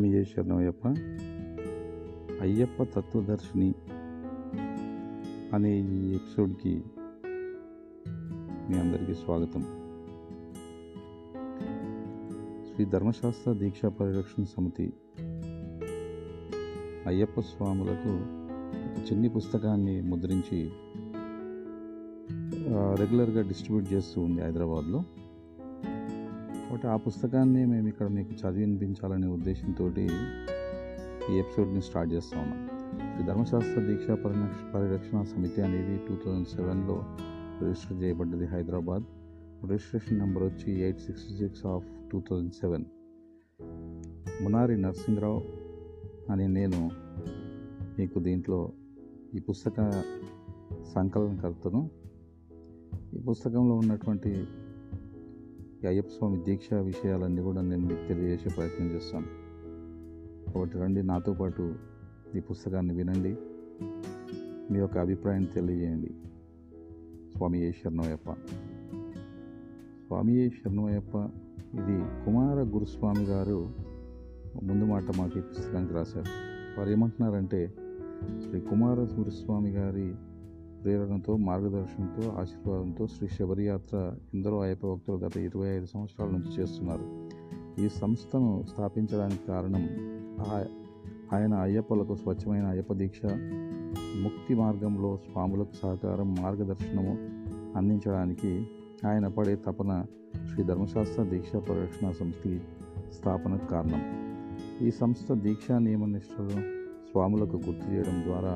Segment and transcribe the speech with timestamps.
[0.00, 0.86] స్వామి శరణయ్యప్ప
[2.40, 2.82] అయ్యప్ప.
[2.82, 3.74] తత్వదర్శిని
[5.54, 6.72] అనే ఈ ఎపిసోడ్కి
[8.68, 9.62] మీ అందరికీ స్వాగతం.
[12.68, 14.92] శ్రీ ధర్మశాస్త్ర దీక్షా పరిరక్షణ సమితి
[17.06, 18.12] అయ్యప్ప స్వాములకు
[18.88, 20.60] ఒక చిన్ని పుస్తకాన్ని ముద్రించి
[23.00, 25.02] రెగ్యులర్గా డిస్ట్రిబ్యూట్ చేస్తూ ఉంది హైదరాబాద్లో.
[26.70, 29.84] కాబట్టి ఆ పుస్తకాన్ని మేము ఇక్కడ మీకు చదివి వినిపించాలనే ఉద్దేశంతో
[31.30, 32.60] ఈ ఎపిసోడ్ని స్టార్ట్ చేస్తా ఉన్నాం.
[33.14, 36.96] శ్రీ ధర్మశాస్త్ర దీక్షా పరిరక్ష పరిరక్షణ సమితి అనేది టూ థౌజండ్ సెవెన్లో
[37.62, 39.02] రిజిస్టర్ చేయబడ్డది హైదరాబాద్.
[39.70, 42.84] రిజిస్ట్రేషన్ నెంబర్ వచ్చి eight sixty six of two thousand seven.
[44.42, 45.42] Munari Narasimharao
[46.32, 46.90] అని నేను
[47.98, 48.72] మీకు దీంట్లో
[49.34, 50.04] ఈ పుస్తక
[50.94, 51.90] సంకలనకర్తను.
[53.14, 54.46] ఈ పుస్తకంలో ఉన్నటువంటి
[55.84, 59.26] ఈ అయ్యప్ప స్వామి దీక్ష విషయాలన్నీ కూడా నేను మీకు తెలియజేసే ప్రయత్నం చేస్తాను.
[60.52, 61.74] కాబట్టి రండి నాతో పాటు
[62.36, 63.36] ఈ పుస్తకాన్ని వినండి.
[64.72, 66.10] మీ యొక్క అభిప్రాయం తెలియజేయండి.
[67.36, 68.32] స్వామి ఏ శరణమయ్యప్ప?
[70.06, 71.16] స్వామి ఏ శరణమయ్యప్ప?
[71.74, 73.70] ఇది కుమార గురుస్వామి గారు
[74.62, 76.60] ముందు మాట మాకు ఈ పుస్తకానికి రాశారు.
[76.78, 77.74] వారు ఏమంటున్నారంటే
[78.42, 80.14] శ్రీ కుమార గురుస్వామి గారి
[80.84, 87.06] ప్రేరణతో మార్గదర్శనంతో ఆశీర్వాదంతో శ్రీ శబరియాత్ర ఎందరో అయ్యప్ప భక్తులు గత ఇరవై ఐదు సంవత్సరాల నుంచి చేస్తున్నారు.
[87.82, 89.84] ఈ సంస్థను స్థాపించడానికి కారణం
[91.32, 93.20] ఆయన అయ్యప్పలకు స్వచ్ఛమైన అయ్యప్ప దీక్ష
[94.22, 97.14] ముక్తి మార్గంలో స్వాములకు సహకారం మార్గదర్శనము
[97.78, 98.66] అందించడానికి
[99.06, 100.04] ఆయన పడే తపన
[100.48, 102.42] శ్రీ ధర్మశాస్త్ర దీక్షా పరిరక్షణ సంస్థ
[103.18, 104.02] స్థాపనకు కారణం.
[104.86, 106.56] ఈ సంస్థ దీక్షా నియమ నిష్ఠలు
[107.10, 108.54] స్వాములకు గుర్తు చేయడం ద్వారా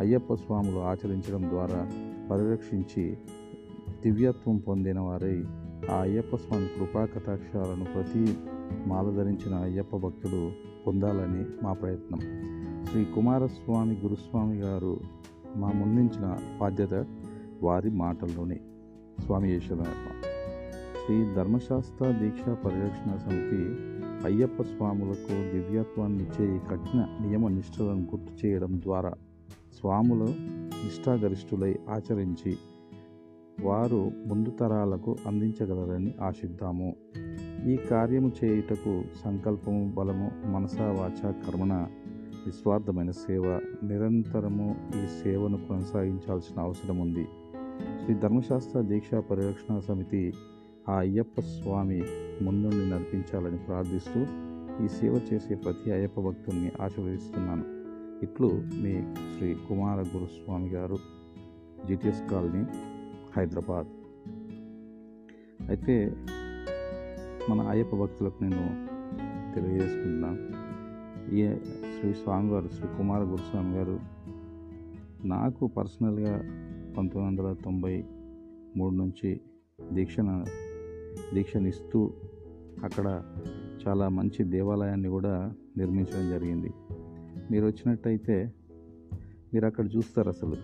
[0.00, 1.90] అయ్యప్ప స్వాములు ఆచరించడం ద్వారా
[2.30, 3.16] పరిరక్షించి
[4.02, 5.44] దివ్యత్వం పొందిన వారై
[5.90, 8.36] ఆ అయ్యప్ప స్వామి కృపా కటాక్షాలను ప్రతి
[8.86, 10.50] మాల ధరించిన అయ్యప్ప భక్తుడు
[10.86, 12.20] పొందాలని మా ప్రయత్నం.
[12.86, 15.00] శ్రీ కుమారస్వామి గురుస్వామి గారు
[15.56, 17.06] మా ముందించిన బాధ్యత
[17.62, 18.60] వారి మాటల్లోనే.
[19.24, 20.26] స్వామి ఈశ్వరయ్యప్ప
[21.04, 23.62] శ్రీ ధర్మశాస్త్ర దీక్షా పరిరక్షణ సమితి
[24.24, 29.12] అయ్యప్ప స్వాములకు దివ్యత్వాన్ని ఇచ్చే ఈ కఠిన నియమ నిష్ఠలను గుర్తు చేయడం ద్వారా
[29.50, 30.28] స్వాములు
[30.84, 32.56] నిష్ఠాగరిష్ఠులై ఆచరించి
[33.64, 36.96] వారు ముందు తరాలకు అందించగలరని ఆశిద్దాము.
[37.66, 41.86] ఈ కార్యము చేయుటకు సంకల్పము బలము మనసా వాచ కర్మణ
[42.46, 47.24] నిస్వార్థమైన సేవ నిరంతరము ఈ సేవను కొనసాగించాల్సిన అవసరం ఉంది
[48.04, 50.32] శ్రీ ధర్మశాస్త్ర దీక్షా పరిరక్షణ సమితి
[50.88, 52.02] ఆ అయ్యప్ప స్వామి
[52.42, 54.20] ముందుండి నడిపించాలని ప్రార్థిస్తూ
[54.84, 57.79] ఈ సేవ చేసే ప్రతి అయ్యప్ప భక్తుల్ని ఆశీర్వదిస్తున్నాను.
[58.22, 58.48] ఇట్లు
[58.82, 58.92] మీ
[59.34, 60.98] శ్రీ కుమార గురుస్వామి గారు
[61.88, 62.62] జిటిఎస్ కాలనీ
[63.36, 63.86] హైదరాబాద్.
[65.68, 66.16] అయితే
[67.50, 68.64] మన అయ్యప్ప భక్తులకు నేను
[69.54, 70.42] తెలియజేసుకుంటున్నాను.
[71.34, 71.54] ఈ
[71.98, 74.00] శ్రీ స్వామి గారు శ్రీ కుమార గురుస్వామి గారు
[75.24, 76.34] నాకు పర్సనల్గా
[76.96, 78.04] పంతొమ్మిది వందల తొంభై
[78.76, 79.40] మూడు నుంచి
[79.92, 80.44] దీక్షణ
[81.34, 82.12] దీక్షనిస్తూ
[82.84, 83.22] అక్కడ
[83.82, 86.70] చాలా మంచి దేవాలయాన్ని కూడా నిర్మించడం జరిగింది.
[87.50, 88.52] మీరు వచ్చినట్టయితే
[89.54, 90.56] మీరు అక్కడ చూస్తారు అసలు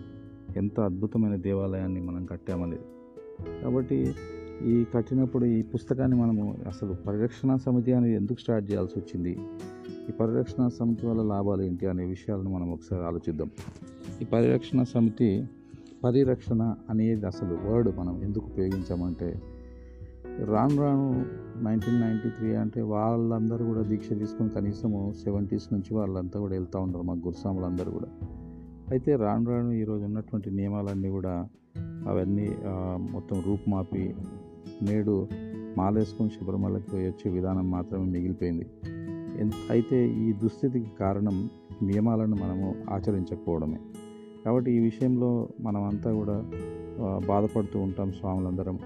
[0.57, 2.81] ఎంత అద్భుతమైన దేవాలయాన్ని మనం కట్టామనేది.
[3.61, 4.15] కాబట్టి
[4.65, 9.37] ఈ కట్టినప్పుడు ఈ పుస్తకాన్ని మనము అసలు పరిరక్షణ సమితి అనేది ఎందుకు స్టార్ట్ చేయాల్సి వచ్చింది
[10.09, 13.51] ఈ పరిరక్షణ సమితి వల్ల లాభాలు ఏంటి అనే విషయాలను మనం ఒకసారి ఆలోచిద్దాం.
[14.21, 15.45] ఈ పరిరక్షణ సమితి
[16.03, 19.41] పరిరక్షణ అనేది అసలు వర్డ్ మనం ఎందుకు ఉపయోగించామంటే
[20.45, 21.25] రాను రాను
[21.63, 27.03] నైన్టీన్ నైంటీ త్రీ అంటే వాళ్ళందరూ కూడా దీక్ష తీసుకుని కనీసము సెవెంటీస్ నుంచి వాళ్ళంతా కూడా వెళ్తూ ఉన్నారు
[27.03, 28.07] మా గురుస్వాములందరూ కూడా.
[28.91, 32.55] అయితే రాను రాను ఈరోజు ఉన్నటువంటి నియమాలన్నీ కూడా అవన్నీ
[33.11, 34.15] మొత్తం రూపుమాపి
[34.81, 35.27] నేడు
[35.77, 38.67] మాలేసుకుని శబరిమలకి వచ్చే విధానం మాత్రమే మిగిలిపోయింది.
[39.69, 41.49] అయితే ఈ దుస్థితికి కారణం
[41.83, 43.79] నియమాలను మనము ఆచరించకపోవడమే.
[44.45, 46.51] కాబట్టి ఈ విషయంలో మనమంతా కూడా
[47.27, 48.79] బాధపడుతూ ఉంటాం స్వాములందరం.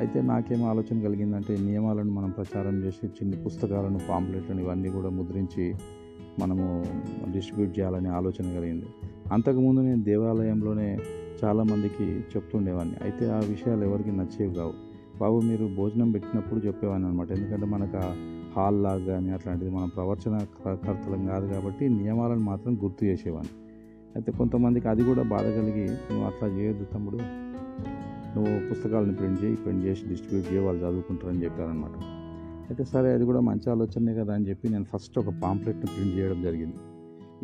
[0.00, 5.74] అయితే నాకేం ఆలోచన కలిగిందంటే నియమాలను మనం ప్రచారం చేసి చిన్ని పుస్తకాలను పాంప్లెట్లను ఇవన్నీ కూడా ముద్రించి
[6.38, 6.84] మనము
[7.32, 8.86] డిస్ట్రిబ్యూట్ చేయాలనే ఆలోచన కలిగింది.
[9.32, 10.98] అంతకుముందు నేను దేవాలయంలోనే
[11.44, 12.04] చాలామందికి
[12.36, 14.72] చెప్తుండేవాడిని అయితే ఆ విషయాలు ఎవరికి నచ్చేవి కావు.
[15.20, 18.00] బాబు మీరు భోజనం పెట్టినప్పుడు చెప్పేవాడిని అనమాట ఎందుకంటే మనకు
[18.56, 20.38] హాల్ లాగా కానీ అట్లాంటిది మనం ప్రవచన
[20.86, 23.54] కర్తలం కాదు కాబట్టి నియమాలను మాత్రం గుర్తు చేసేవాడిని
[24.16, 27.45] అయితే కొంతమందికి అది కూడా బాధ కలిగి నువ్వు అట్లా చేయొద్దు తమ్ముడు
[28.36, 31.96] నువ్వు పుస్తకాలను ప్రింట్ చేయి ప్రింట్ చేసి డిస్ట్రిబ్యూట్ చేయి వాళ్ళు చదువుకుంటారని చెప్పారనమాట
[32.68, 36.42] అయితే సరే అది కూడా మంచి ఆలోచనే కదా అని చెప్పి నేను ఫస్ట్ ఒక పాంప్లెట్ని ప్రింట్ చేయడం
[36.42, 36.76] జరిగింది.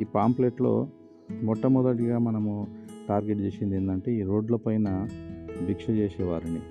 [0.02, 0.88] ఈ పాంప్లెట్లో
[1.42, 2.66] మొట్టమొదటిగా మనము
[3.08, 5.08] టార్గెట్ చేసింది ఏంటంటే ఈ రోడ్ల పైన
[5.66, 6.62] భిక్ష చేసేవారిని.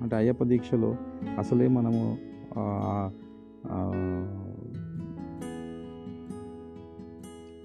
[0.00, 0.96] అంటే అయ్యప్ప దీక్షలో
[1.38, 2.02] అసలే మనము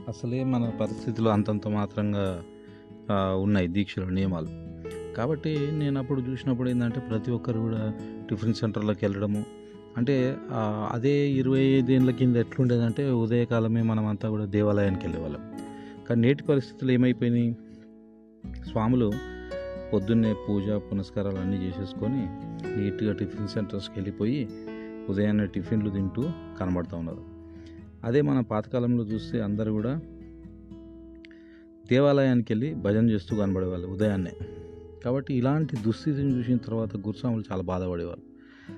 [0.08, 2.44] అసలే మన పరిస్థితులు అంతంత మాత్రంగా
[3.36, 4.65] ఉన్నాయి దీక్షల నియమాలు.
[5.18, 7.94] కాబట్టి నేను అప్పుడు చూసినప్పుడు ఏంటంటే ప్రతి ఒక్కరు కూడా
[8.30, 9.44] టిఫిన్ సెంటర్లకు వెళ్ళడము.
[9.98, 10.38] అంటే
[10.92, 15.60] అదే ఇరవై ఐదేళ్ళ కింద ఎట్లుండేదంటే ఉదయకాలమే మనం అంతా కూడా దేవాలయానికి వెళ్ళేవాళ్ళం.
[16.10, 17.56] కానీ నేటి పరిస్థితులు ఏమైపోయినాయి?
[18.70, 19.12] స్వాములు
[19.94, 22.22] పొద్దున్నే పూజ పునస్కారాలు అన్నీ చేసేసుకొని
[22.82, 24.50] నీట్గా టిఫిన్ సెంటర్స్కి వెళ్ళిపోయి
[25.10, 26.24] ఉదయాన్నే టిఫిన్లు తింటూ
[26.60, 27.24] కనబడుతూ ఉన్నారు.
[28.04, 30.02] అదే మన పాతకాలంలో చూస్తే అందరూ కూడా
[31.88, 34.32] దేవాలయానికి వెళ్ళి భజన చేస్తూ కనబడేవాళ్ళు ఉదయాన్నే.
[35.06, 38.24] కాబట్టి ఇలాంటి దుస్థితిని చూసిన తర్వాత గురుస్వాములు చాలా బాధపడేవారు.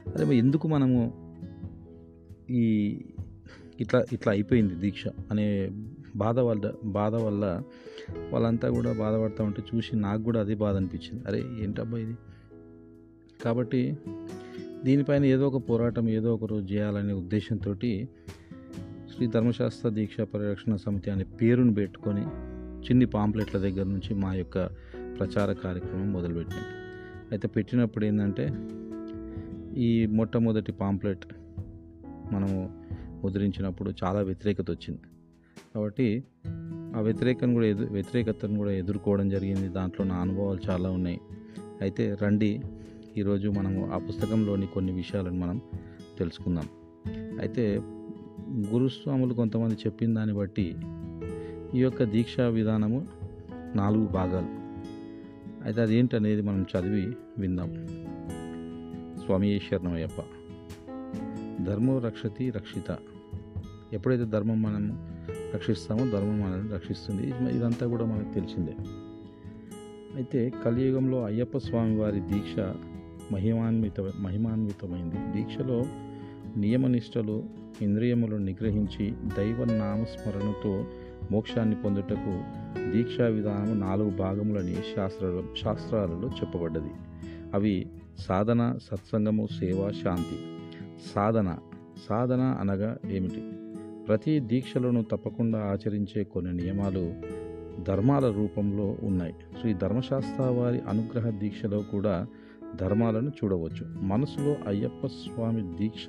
[0.09, 1.13] అదే ఎందుకు మనము
[2.49, 2.65] ఈ
[3.79, 5.71] ఇట్లా ఇట్లా అయిపోయింది దీక్ష అనే
[6.15, 7.61] బాధ వల్ల బాధ వల్ల
[8.29, 11.23] వాళ్ళంతా కూడా బాధపడతా ఉంటే చూసి నాకు కూడా అదే బాధ అనిపించింది.
[11.27, 12.15] అరే ఏంటబ్బా ఇది?
[13.43, 13.97] కాబట్టి
[14.83, 17.73] దీనిపైన ఏదో ఒక పోరాటం ఏదో ఒక రోజు చేయాలనే ఉద్దేశంతో
[19.13, 22.21] శ్రీ ధర్మశాస్త్ర దీక్ష పరిరక్షణ సమితి అనే పేరును పెట్టుకొని
[22.87, 24.69] చిన్ని పాంప్లెట్ల దగ్గర నుంచి మా యొక్క
[25.19, 26.59] ప్రచార కార్యక్రమం మొదలుపెట్టాం.
[27.31, 28.49] అయితే పెట్టినప్పుడు ఏంటంటే
[29.77, 31.25] ఈ మొట్టమొదటి పాంప్లెట్
[32.33, 32.83] మనము
[33.23, 34.99] ముద్రించినప్పుడు చాలా వ్యతిరేకత వచ్చింది.
[35.75, 36.23] కాబట్టి
[36.95, 39.67] ఆ వ్యతిరేకను కూడా ఎదు వ్యతిరేకతను కూడా ఎదుర్కోవడం జరిగింది.
[39.67, 41.21] దాంట్లో నా అనుభవాలు చాలా ఉన్నాయి.
[41.81, 42.61] అయితే రండి
[43.17, 45.61] ఈరోజు మనము ఆ పుస్తకంలోని కొన్ని విషయాలను మనం
[46.19, 46.67] తెలుసుకుందాం.
[47.39, 47.81] అయితే
[48.73, 50.75] గురుస్వాములు కొంతమంది చెప్పిన దాన్ని బట్టి
[51.75, 53.07] ఈ యొక్క దీక్షా విధానము
[53.75, 54.66] నాలుగు భాగాలు.
[55.63, 57.87] అయితే అదేంటనేది మనం చదివి విందాం.
[59.25, 60.21] స్వామి శరణమయ్యప్ప.
[61.63, 62.97] ధర్మం రక్షతి రక్షిత.
[63.93, 65.07] ఎప్పుడైతే ధర్మం మనము
[65.53, 67.27] రక్షిస్తామో ధర్మం మనల్ని రక్షిస్తుంది.
[67.57, 68.75] ఇదంతా కూడా మనకు తెలిసిందే.
[70.15, 72.59] అయితే కలియుగంలో అయ్యప్ప స్వామి వారి దీక్ష
[73.31, 75.15] మహిమాన్విత మహిమాన్వితమైంది.
[75.37, 75.85] దీక్షలో
[76.57, 77.43] నియమనిష్టలు
[77.81, 80.85] ఇంద్రియములను నిగ్రహించి దైవ నామస్మరణతో
[81.31, 82.43] మోక్షాన్ని పొందుటకు
[82.93, 86.91] దీక్షా విధానం నాలుగు భాగములని శాస్త్ర శాస్త్రాలలో చెప్పబడ్డది.
[87.53, 87.87] అవి
[88.17, 90.39] సాధన సత్సంగము సేవ శాంతి.
[91.15, 91.57] సాధన
[92.09, 93.43] సాధన అనగా ఏమిటి?
[94.07, 97.13] ప్రతి దీక్షలను తప్పకుండా ఆచరించే కొన్ని నియమాలు
[97.83, 99.33] ధర్మాల రూపంలో ఉన్నాయి.
[99.61, 102.27] శ్రీ ధర్మశాస్త్ర వారి అనుగ్రహ దీక్షలో కూడా
[102.75, 104.01] ధర్మాలను చూడవచ్చు.
[104.01, 106.05] మనసులో అయ్యప్ప స్వామి దీక్ష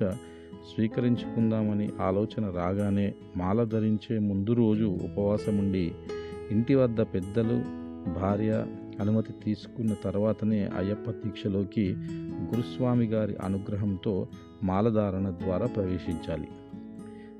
[0.75, 5.91] స్వీకరించుకుందామని ఆలోచన రాగానే మాల ధరించే ముందు రోజు ఉపవాసం ఉండి
[6.51, 7.79] ఇంటి వద్ద పెద్దలు
[8.19, 8.65] భార్య
[8.99, 14.27] అనుమతి తీసుకున్న తర్వాతనే అయ్యప్ప దీక్షలోకి గురుస్వామి గారి అనుగ్రహంతో
[14.63, 16.47] మాలధారణ ద్వారా ప్రవేశించాలి.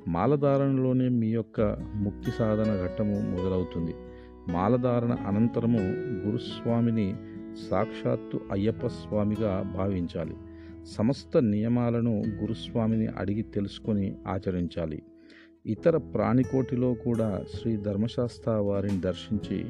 [0.07, 1.61] మాలధారణలోనే మీ యొక్క
[1.95, 3.93] ముక్తి సాధన ఘట్టము మొదలవుతుంది.
[4.49, 5.79] మాలధారణ అనంతరము
[6.27, 7.15] గురుస్వామిని
[7.71, 10.33] సాక్షాత్తు అయ్యప్ప స్వామిగా భావించాలి.
[10.85, 15.01] సమస్త నియమాలను గురుస్వామిని అడిగి తెలుసుకొని ఆచరించాలి.
[15.65, 19.65] ఇతర ప్రాణికోటిలో కూడా శ్రీ ధర్మశాస్త్ర వారిని దర్శించి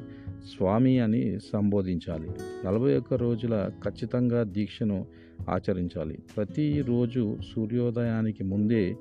[0.55, 2.29] స్వామి అని సంబోధించాలి.
[2.65, 5.05] నలభై ఒక్క రోజుల ఖచ్చితంగా దీక్షను
[5.49, 6.19] ఆచరించాలి.
[6.35, 8.95] ప్రతిరోజు సూర్యోదయానికి ముందే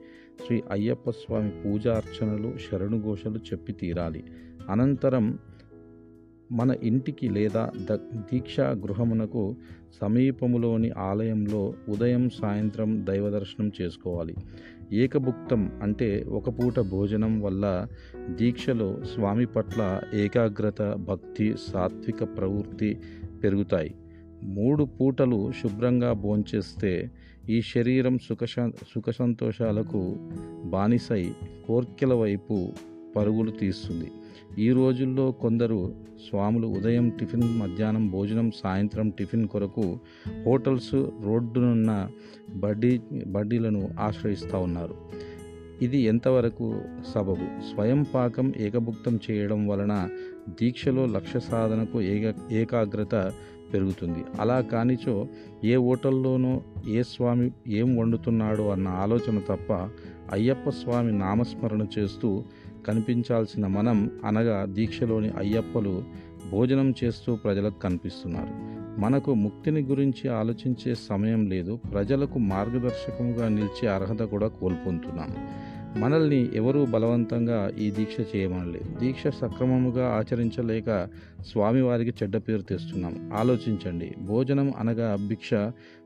[0.47, 4.25] శ్రీ అయ్యప్ప స్వామి పూజార్చనలు శరణుఘోషలు చెప్పి తీరాలి.
[4.69, 5.39] అనంతరం
[6.53, 9.57] మన ఇంటికి లేదా ద దీక్షా గృహమునకు
[10.01, 14.35] సమీపములోని ఆలయంలో ఉదయం సాయంత్రం దైవ దర్శనం చేసుకోవాలి.
[14.93, 17.87] ఏకభుక్తం అంటే ఒక పూట భోజనం వల్ల
[18.31, 23.01] దీక్షలో స్వామి పట్ల ఏకాగ్రత భక్తి సాత్విక ప్రవృత్తి
[23.45, 23.95] పెరుగుతాయి.
[24.43, 27.11] మూడు పూటలు శుభ్రంగా భోంచేస్తే
[27.49, 28.45] ఈ శరీరం సుఖ
[28.95, 30.17] సుఖ సంతోషాలకు
[30.65, 31.33] బానిసై
[31.69, 32.69] కోర్కెల వైపు
[33.17, 34.11] పరుగులు తీస్తుంది.
[34.59, 35.95] ఈ రోజుల్లో కొందరు
[36.29, 39.99] స్వాములు ఉదయం టిఫిన్ మధ్యాహ్నం భోజనం సాయంత్రం టిఫిన్ కొరకు
[40.47, 42.09] హోటల్స్ రోడ్డునున్న
[42.55, 44.95] బడ్డీ బడ్డీలను ఆశ్రయిస్తూ ఉన్నారు.
[45.83, 46.81] ఇది ఎంతవరకు
[47.15, 47.61] సబబు?
[47.75, 50.09] స్వయం పాకం ఏకభుక్తం చేయడం వలన
[50.49, 53.33] దీక్షలో లక్ష్య సాధనకు ఏక ఏకాగ్రత
[53.73, 54.25] పెరుగుతుంది.
[54.41, 55.27] అలా కానిచో
[55.65, 59.73] ఏ హోటల్లోనో ఏ స్వామి ఏం వండుతున్నాడో అన్న ఆలోచన తప్ప
[60.33, 62.45] అయ్యప్ప స్వామి నామస్మరణ చేస్తూ
[62.89, 66.03] కనిపించాల్సిన మనం అనగా దీక్షలోని అయ్యప్పలు
[66.51, 68.79] భోజనం చేస్తూ ప్రజలకు కనిపిస్తున్నారు.
[69.01, 71.79] మనకు ముక్తిని గురించి ఆలోచించే సమయం లేదు.
[71.93, 75.31] ప్రజలకు మార్గదర్శకంగా నిలిచే అర్హత కూడా కోల్పోతున్నాం.
[75.99, 78.99] మనల్ని ఎవరూ బలవంతంగా ఈ దీక్ష చేయమనలేదు.
[78.99, 81.09] దీక్ష సక్రమముగా ఆచరించలేక
[81.53, 83.31] స్వామివారికి చెడ్డ పేరు తెస్తున్నాం.
[83.35, 84.15] ఆలోచించండి.
[84.27, 85.55] భోజనం అనగా భిక్ష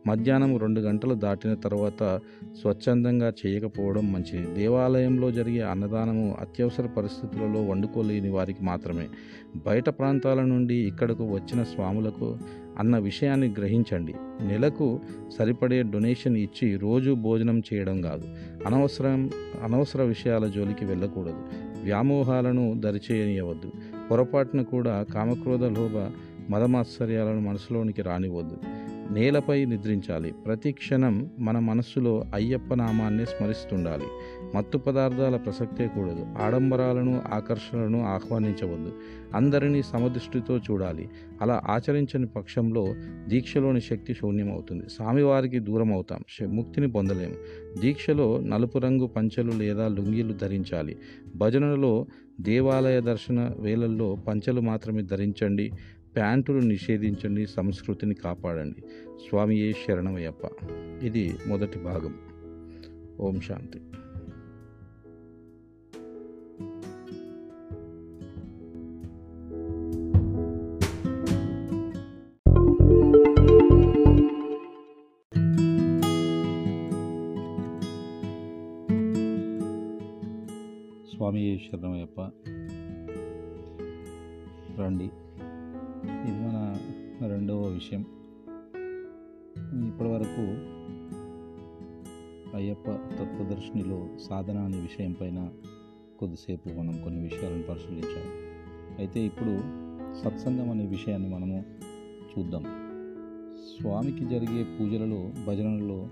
[0.06, 2.20] మధ్యాహ్నం రెండు గంటలు దాటిన తర్వాత
[2.60, 4.54] స్వచ్ఛందంగా చేయకపోవడం మంచిది.
[4.54, 9.08] దేవాలయంలో జరిగే అన్నదానము అత్యవసర పరిస్థితులలో వండుకోలేని వారికి మాత్రమే.
[9.66, 12.38] బయట ప్రాంతాల నుండి ఇక్కడకు వచ్చిన స్వాములకు
[12.78, 14.14] అన్న విషయాన్ని గ్రహించండి.
[14.40, 15.00] నెలకు
[15.38, 18.28] సరిపడే డొనేషన్ ఇచ్చి రోజు భోజనం చేయడం కాదు.
[18.66, 19.30] అనవసరం
[19.62, 21.42] అనవసర విషయాల జోలికి వెళ్ళకూడదు.
[21.84, 23.72] వ్యామోహాలను దరిచేయనియవద్దు.
[24.10, 26.10] పొరపాటున కూడా కామక్రోధ లోభ
[26.50, 28.56] మదమాశ్చర్యాలను మనసులోనికి రానివ్వద్దు.
[29.10, 30.32] నేలపై నిద్రించాలి.
[30.46, 34.04] ప్రతి క్షణం మన మనస్సులో అయ్యప్ప నామాన్ని స్మరిస్తుండాలి.
[34.54, 36.26] మత్తు పదార్థాల ప్రసక్తే కూడదు.
[36.38, 38.92] ఆడంబరాలను ఆకర్షణలను ఆహ్వానించవద్దు.
[39.34, 41.08] అందరినీ సమదృష్టితో చూడాలి.
[41.42, 42.94] అలా ఆచరించని పక్షంలో
[43.28, 44.88] దీక్షలోని శక్తి శూన్యమవుతుంది.
[44.88, 46.22] స్వామివారికి దూరం అవుతాం
[46.56, 47.34] ముక్తిని పొందలేము
[47.80, 50.96] దీక్షలో నలుపు రంగు పంచలు లేదా లుంగీలు ధరించాలి.
[51.36, 52.06] భజనలో
[52.40, 55.72] దేవాలయ దర్శన వేళల్లో పంచలు మాత్రమే ధరించండి.
[56.16, 57.46] ప్యాంటులు నిషేధించండి.
[57.46, 58.80] సంస్కృతిని కాపాడండి.
[59.28, 60.50] స్వామియే శరణమయ్యప్ప.
[61.02, 62.14] ఇది మొదటి భాగం.
[63.20, 63.80] ఓం శాంతి.
[81.32, 82.20] స్వామి శరణమయ్యప్ప.
[84.80, 85.04] రండి.
[86.04, 86.76] ఇది మన
[87.26, 88.00] రెండవ విషయం.
[89.88, 90.40] ఇప్పటివరకు
[92.56, 95.48] అయ్యప్ప తత్వదర్శినిలో సాధన అనే విషయం పైన
[96.20, 98.28] కొద్దిసేపు మనం కొన్ని విషయాలను పరిశీలించాం.
[98.98, 99.58] అయితే ఇప్పుడు
[100.14, 101.64] సత్సంగం అనే విషయాన్ని మనము
[102.38, 102.62] చూద్దాం.
[103.56, 106.08] స్వామికి జరిగే పూజలలో భజనలలో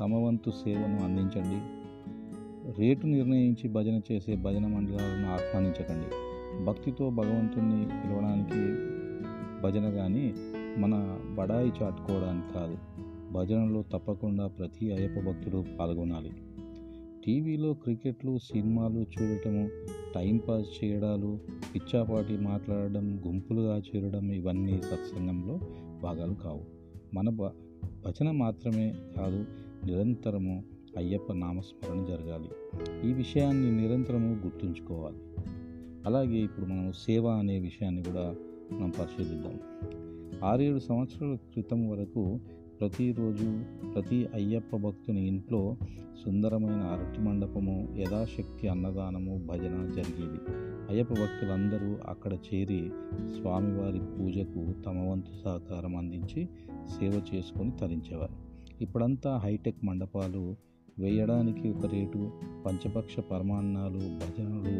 [0.00, 1.81] తమ వంతు సేవను అందించండి.
[2.78, 6.06] రేటు నిర్ణయించి భజన చేసే భజన మండలాలను ఆహ్వానించకండి.
[6.64, 8.74] భక్తితో భగవంతుణ్ణి పిలవడానికి
[9.62, 10.34] భజన కానీ
[10.78, 12.78] మన బడాయి చాటుకోవడానికి కాదు
[13.32, 16.30] భజనలో తప్పకుండా ప్రతి అయ్యప్ప భక్తుడు పాల్గొనాలి.
[17.26, 19.68] టీవీలో క్రికెట్లు సినిమాలు చూడటము
[20.14, 21.38] టైంపాస్ చేయడాలు
[21.74, 25.60] పిచ్చాపాటి మాట్లాడడం గుంపులుగా చేరడం ఇవన్నీ సత్సంగంలో
[26.02, 26.64] భాగాలు కావు.
[27.14, 27.50] మన భ-
[28.06, 29.44] భజన మాత్రమే కాదు
[29.86, 30.64] నిరంతరము
[30.96, 32.48] అయ్యప్ప నామస్మరణ జరగాలి.
[33.08, 35.16] ఈ విషయాన్ని నిరంతరము గుర్తుంచుకోవాలి.
[36.06, 38.34] అలాగే ఇప్పుడు మనం సేవ అనే విషయాన్ని కూడా
[38.72, 39.60] మనం పరిశీలిద్దాం.
[40.44, 42.40] ఆరేడు సంవత్సరాల క్రితం వరకు
[42.80, 45.76] ప్రతిరోజు ప్రతి అయ్యప్ప భక్తుని ఇంట్లో
[46.24, 50.38] సుందరమైన అరటి మండపము యథాశక్తి అన్నదానము భజన జరిగేది.
[50.90, 52.90] అయ్యప్ప భక్తులందరూ అక్కడ చేరి
[53.40, 56.48] స్వామివారి పూజకు తమ వంతు సహకారం అందించి
[56.88, 58.34] సేవ చేసుకొని తరించేవారు.
[58.82, 62.30] ఇప్పుడంతా హైటెక్ మండపాలు వేయడానికి ఒక రేటు
[62.66, 64.74] పంచపక్ష పరమాన్నాలు భజనలు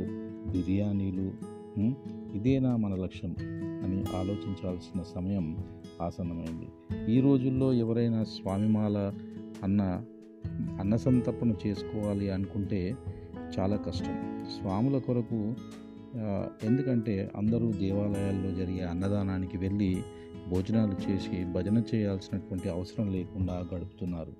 [0.53, 1.33] బిర్యానీలు
[2.37, 3.37] ఇదేనా మన లక్ష్యం
[3.85, 5.59] అని ఆలోచించాల్సిన సమయం
[6.03, 6.69] ఆసన్నమైంది.
[7.15, 9.13] ఈ రోజుల్లో ఎవరైనా స్వామిమాల
[9.63, 10.05] అన్న
[10.81, 12.95] అన్నసంతర్పణ చేసుకోవాలి అనుకుంటే
[13.59, 14.45] చాలా కష్టం.
[14.61, 15.55] స్వాముల కొరకు
[16.63, 20.03] ఎందుకంటే అందరూ దేవాలయాల్లో జరిగే అన్నదానానికి వెళ్ళి
[20.53, 24.33] భోజనాలు చేసి భజన చేయాల్సినటువంటి అవసరం లేకుండా గడుపుతున్నారు.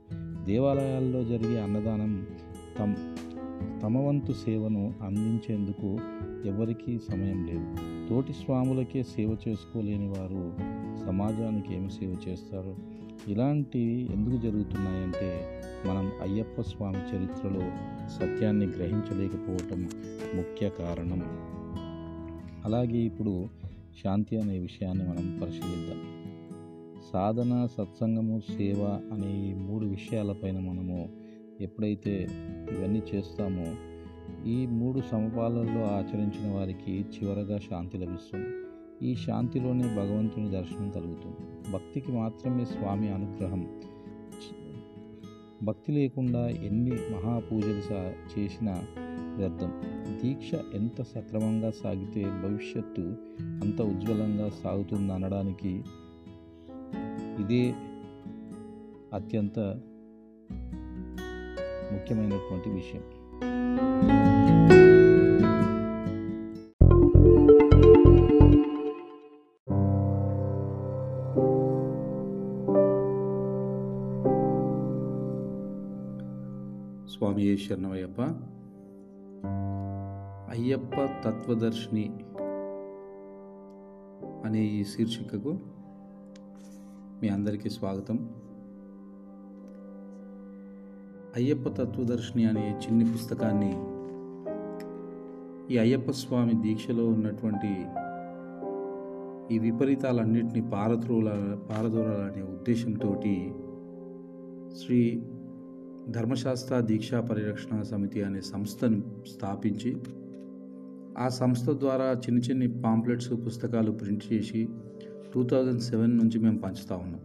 [0.45, 2.27] దేవాలయాల్లో జరిగే అన్నదానం
[2.79, 2.95] తమ
[3.83, 5.99] తమ వంతు సేవను అందించేందుకు
[6.49, 7.77] ఎవరికీ సమయం లేదు.
[8.09, 10.53] తోటి స్వాములకే సేవ చేసుకోలేని వారు
[11.07, 12.77] సమాజానికి ఏమి సేవ చేస్తారు?
[13.29, 17.71] ఇలాంటివి ఎందుకు జరుగుతున్నాయంటే మనం అయ్యప్ప స్వామి చరిత్రలో
[18.09, 19.89] సత్యాన్ని గ్రహించలేకపోవటం
[20.35, 21.23] ముఖ్య కారణం.
[22.65, 23.62] అలాగే ఇప్పుడు
[24.05, 26.23] శాంతి అనే విషయాన్ని మనం పరిశీలిద్దాం.
[27.13, 31.09] సాధన సత్సంగము సేవ అనే ఈ మూడు విషయాలపైన మనము
[31.61, 32.29] ఎప్పుడైతే
[32.79, 33.75] ఇవన్నీ చేస్తామో
[34.47, 38.49] ఈ మూడు సమపాలల్లో ఆచరించిన వారికి చివరగా శాంతి లభిస్తుంది.
[39.11, 41.73] ఈ శాంతిలోనే భగవంతుని దర్శనం కలుగుతుంది.
[41.73, 43.81] భక్తికి మాత్రమే స్వామి అనుగ్రహం.
[45.65, 48.85] భక్తి లేకుండా ఎన్ని మహాపూజలు సా చేసినా
[49.37, 49.73] వ్యర్థం.
[50.23, 53.01] దీక్ష ఎంత సక్రమంగా సాగితే భవిష్యత్తు
[53.43, 55.85] అంత ఉజ్వలంగా సాగుతుంది అనడానికి
[57.41, 57.75] ఇదే
[59.13, 59.59] అత్యంత
[61.93, 63.03] ముఖ్యమైనటువంటి విషయం.
[77.09, 78.49] స్వామి శరణమయ్యప్ప.
[80.53, 80.95] అయ్యప్ప
[81.25, 82.11] తత్వదర్శిని
[84.45, 85.53] అనే ఈ శీర్షికకు
[87.23, 88.17] మీ అందరికీ స్వాగతం.
[91.37, 93.73] అయ్యప్ప తత్వదర్శిని అనే చిన్ని పుస్తకాన్ని
[95.75, 97.73] ఈ అయ్యప్ప స్వామి దీక్షలో ఉన్నటువంటి
[99.55, 101.29] ఈ విపరీతాలన్నింటినీ పారద్రోల
[101.71, 103.13] పారదోలాలనే ఉద్దేశంతో
[104.79, 105.23] శ్రీ
[106.09, 109.97] ధర్మశాస్త్ర దీక్షా పరిరక్షణ సమితి అనే సంస్థను స్థాపించి
[111.19, 114.69] ఆ సంస్థ ద్వారా చిన్న చిన్ని పాంప్లెట్స్ పుస్తకాలు ప్రింట్ చేసి
[115.35, 117.21] టూ థౌజండ్ సెవెన్ నుంచి మేము పంచుతా ఉన్నాం.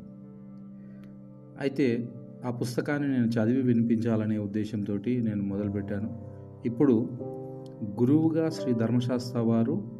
[1.59, 2.09] అయితే
[2.45, 6.21] ఆ పుస్తకాన్ని నేను చదివి వినిపించాలనే ఉద్దేశంతో నేను మొదలుపెట్టాను.
[6.65, 7.09] ఇప్పుడు
[7.83, 9.91] గురువుగా శ్రీ ధర్మశాస్త్ర వారు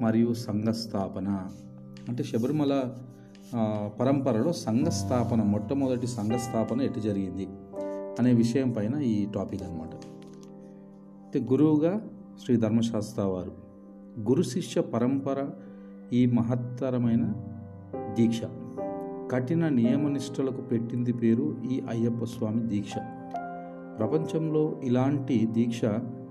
[0.00, 1.48] మరియు సంఘ స్థాపన
[2.08, 2.94] అంటే శబరిమల
[4.00, 7.48] పరంపరలో సంఘ స్థాపన మొట్టమొదటి సంఘ స్థాపన ఎటు జరిగింది
[8.18, 9.94] అనే విషయం పైన ఈ టాపిక్ అనమాట
[11.22, 12.08] అయితే గురువుగా
[12.40, 13.52] శ్రీ ధర్మశాస్త్ర వారు.
[14.28, 15.50] గురు శిష్య పరంపర
[16.12, 17.32] ఈ మహత్తరమైన
[18.18, 18.40] దీక్ష.
[19.30, 22.92] కఠిన నియమనిష్టలకు పెట్టింది పేరు ఈ అయ్యప్ప స్వామి దీక్ష.
[23.98, 25.80] ప్రపంచంలో ఇలాంటి దీక్ష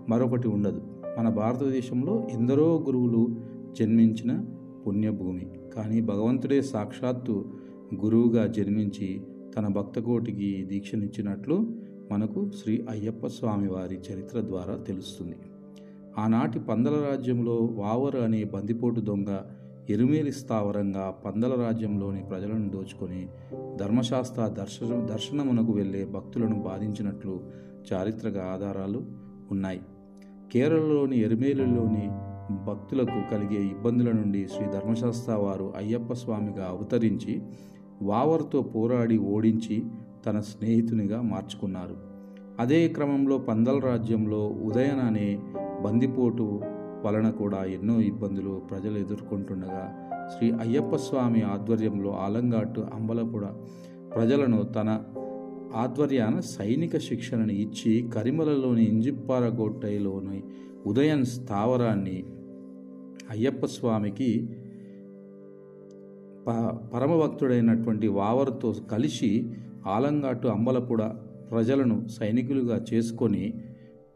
[0.10, 0.82] మరొకటి ఉండదు.
[1.20, 3.42] మన భారతదేశంలో ఎందరో గురువులు
[3.80, 4.46] జన్మించిన
[4.88, 5.52] పుణ్యభూమి.
[5.76, 7.46] కానీ భగవంతుడే సాక్షాత్తు
[8.06, 9.24] గురువుగా జన్మించి
[9.58, 11.72] తన భక్తకోటికి దీక్షనిచ్చినట్లు
[12.12, 15.36] మనకు శ్రీ అయ్యప్ప స్వామి వారి చరిత్ర ద్వారా తెలుస్తుంది.
[16.18, 19.42] ఆనాటి పందల రాజ్యంలో వావరు అనే బందిపోటు దొంగ
[19.90, 23.28] ఎరుమేలి స్థావరంగా పందల రాజ్యంలోని ప్రజలను దోచుకొని
[23.76, 27.44] ధర్మశాస్త్ర దర్శన దర్శనమునకు వెళ్ళే భక్తులను బాధించినట్లు
[27.94, 29.04] చారిత్రక ఆధారాలు
[29.52, 29.82] ఉన్నాయి.
[30.54, 32.10] కేరళలోని ఎరుమేలులోని
[32.66, 37.42] భక్తులకు కలిగే ఇబ్బందుల నుండి శ్రీ ధర్మశాస్త్ర వారు అయ్యప్ప స్వామిగా అవతరించి
[38.02, 39.84] వావర్తో పోరాడి ఓడించి
[40.26, 42.11] తన స్నేహితునిగా మార్చుకున్నారు.
[42.62, 45.28] అదే క్రమంలో పందల రాజ్యంలో ఉదయన అనే
[45.82, 46.46] బందిపోటు
[47.06, 49.86] వలన కూడా ఎన్నో ఇబ్బందులు ప్రజలు ఎదుర్కొంటుండగా
[50.34, 53.46] శ్రీ అయ్యప్ప స్వామి ఆధ్వర్యంలో ఆలంగాటు అంబలపుడ
[54.10, 54.90] ప్రజలను తన
[55.76, 60.40] ఆధ్వర్యాన సైనిక శిక్షణను ఇచ్చి కరిమలలోని ఇంజిప్పారగొట్టైలోని
[60.86, 62.18] ఉదయన్ స్థావరాన్ని
[63.30, 64.30] అయ్యప్ప స్వామికి
[66.46, 66.52] ప
[66.94, 69.32] పరమభక్తుడైనటువంటి వావరుతో కలిసి
[69.88, 71.02] ఆలంగాటు అంబలపుడ
[71.52, 73.54] ప్రజలను సైనికులుగా చేసుకొని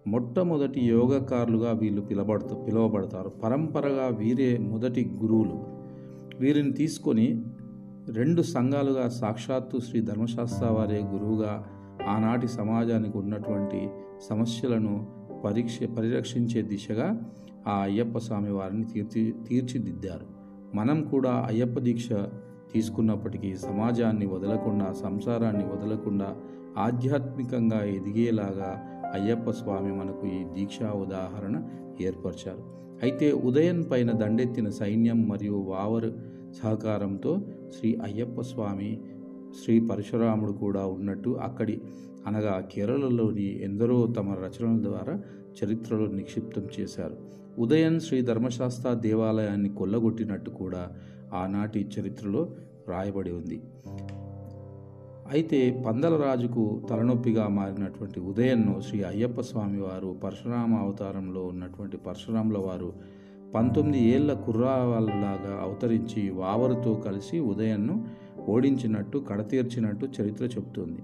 [0.08, 3.30] మొట్టమొదటి యోగకారులుగా వీళ్ళు పిలబడుతూ పిలువబడతారు.
[3.30, 5.58] పరంపరగా వీరే మొదటి గురువులు.
[6.40, 7.44] వీరిని తీసుకొని
[8.10, 11.66] రెండు సంఘాలుగా సాక్షాత్తు శ్రీ ధర్మశాస్త్ర వారే గురువుగా
[12.08, 13.90] ఆనాటి సమాజానికి ఉన్నటువంటి
[14.30, 14.94] సమస్యలను
[15.46, 17.08] పరీక్ష పరిరక్షించే దిశగా
[17.68, 20.26] ఆ అయ్యప్ప స్వామి వారిని తీర్చి తీర్చిదిద్దారు.
[20.76, 22.10] మనం కూడా అయ్యప్ప దీక్ష
[22.74, 26.36] తీసుకున్నప్పటికీ సమాజాన్ని వదలకుండా సంసారాన్ని వదలకుండా
[26.78, 31.64] ఆధ్యాత్మికంగా ఎదిగేలాగా అయ్యప్ప స్వామి మనకు ఈ దీక్షా ఉదాహరణ
[32.02, 32.64] ఏర్పరిచారు.
[33.04, 36.14] అయితే ఉదయం పైన దండెత్తిన సైన్యం మరియు వావరు
[36.62, 37.42] సహకారంతో
[37.78, 39.02] శ్రీ అయ్యప్ప స్వామి
[39.64, 41.82] శ్రీ పరశురాముడు కూడా ఉన్నట్టు అక్కడి
[42.28, 45.20] అనగా కేరళలోని ఎందరో తమ రచనల ద్వారా
[45.56, 47.18] చరిత్రలో నిక్షిప్తం చేశారు.
[47.60, 50.92] ఉదయన్ శ్రీ ధర్మశాస్త్ర దేవాలయాన్ని కొల్లగొట్టినట్టు కూడా
[51.34, 52.56] ఆనాటి చరిత్రలో
[52.88, 53.62] రాయబడి ఉంది.
[55.32, 62.94] అయితే పందల రాజుకు తలనొప్పిగా మారినటువంటి ఉదయన్ను శ్రీ అయ్యప్ప స్వామి వారు పరశురామ అవతారంలో ఉన్నటువంటి పరశురాముల వారు
[63.56, 68.06] పంతొమ్మిది ఏళ్ళ కుర్రావాళ్ళలాగా అవతరించి వావరుతో కలిసి ఉదయన్ను
[68.50, 71.04] ఓడించినట్టు కడతీర్చినట్టు చరిత్ర చెబుతుంది.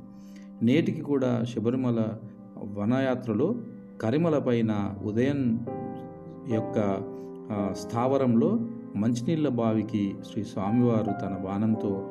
[0.62, 2.17] నేటికి కూడా శబరిమల
[2.63, 3.55] వనయాత్రలో
[4.01, 5.60] కరిమల పైన ఉదయన్
[6.53, 6.77] యొక్క
[7.73, 8.60] స్థావరంలో
[8.95, 12.10] మంచినీళ్ళ బావికి శ్రీ స్వామివారు తన బాణంతో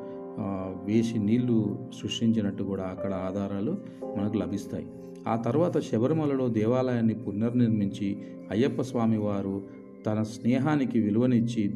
[0.83, 3.77] వేసి నీళ్ళు సృష్టించినట్టు కూడా అక్కడ ఆధారాలు
[4.17, 4.87] మనకు లభిస్తాయి.
[5.27, 8.17] ఆ తర్వాత శబరిమలలో దేవాలయాన్ని పునర్నిర్మించి
[8.51, 9.61] అయ్యప్ప స్వామి వారు
[10.05, 11.75] తన స్నేహానికి విలువనిచ్చి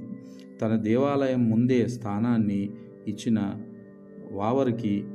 [0.62, 2.70] తన దేవాలయం ముందే స్థానాన్ని
[3.08, 3.54] ఇచ్చిన
[4.32, 5.06] వావరికి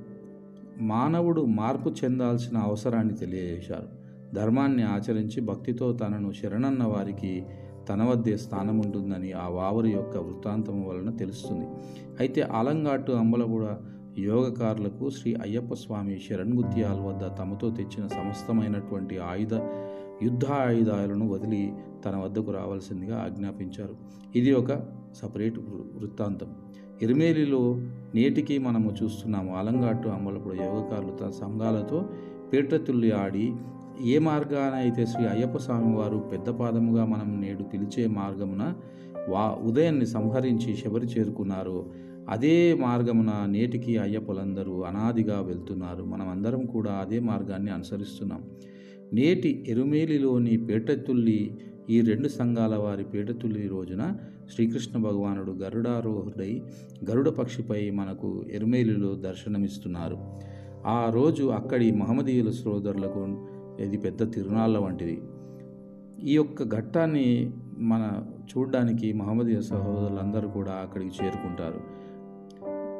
[0.80, 4.00] మానవుడు మార్పు చెందాల్సిన అవసరాన్ని తెలియజేశారు.
[4.34, 7.42] ధర్మాన్ని ఆచరించి భక్తితో తనను శరణన్న వారికి
[7.88, 11.66] తన వద్దే స్థానం ఉంటుందని ఆ వావరి యొక్క వృత్తాంతం వలన తెలుస్తుంది.
[12.20, 13.66] అయితే ఆలంగాటు అంబలగూడ
[14.18, 19.54] యోగకారులకు శ్రీ అయ్యప్ప స్వామి శరణ్గుత్యాల వద్ద తమతో తెచ్చిన సమస్తమైనటువంటి ఆయుధ
[20.22, 21.72] యుద్ధ ఆయుధాలను వదిలి
[22.04, 23.96] తన వద్దకు రావాల్సిందిగా ఆజ్ఞాపించారు.
[24.36, 24.80] ఇది ఒక
[25.12, 26.46] సపరేట్ వృ- వృత్తాంతం.
[27.02, 27.76] ఎరిమేలిలో
[28.14, 32.08] నేటికి మనము చూస్తున్నాము అలంగాటు అమ్మలప్పుడు యోగకారులు తన సంఘాలతో
[32.52, 33.52] పీటతుల్లి ఆడి
[34.04, 38.74] ఏ మార్గాన అయితే శ్రీ అయ్యప్ప స్వామి వారు పెద్ద పాదముగా మనం నేడు పిలిచే మార్గమున
[39.28, 41.86] వా ఉదయాన్ని సంహరించి శబరి చేరుకున్నారో
[42.28, 46.04] అదే మార్గమున నేటికి అయ్యప్పలందరూ అనాదిగా వెళ్తున్నారు.
[46.04, 48.42] మనం అందరం కూడా అదే మార్గాన్ని అనుసరిస్తున్నాం.
[49.12, 51.58] నేటి ఎరుమేలిలోని పేటతుల్లి
[51.90, 54.14] ఈ రెండు సంఘాల వారి పేటతుల్లి రోజున
[54.54, 56.62] శ్రీకృష్ణ భగవానుడు గరుడారోహుడై
[57.10, 60.18] గరుడ పక్షిపై మనకు ఎరుమేలిలో దర్శనమిస్తున్నారు.
[60.86, 63.46] ఆ రోజు అక్కడి మహమ్మదీయుల సోదరులకు
[63.80, 65.22] ఇది పెద్ద తిరునాళ్ళ వంటిది.
[66.22, 71.80] ఈ యొక్క ఘట్టాన్ని మన చూడడానికి మహమ్మదీయ సహోదరులందరూ కూడా అక్కడికి చేరుకుంటారు.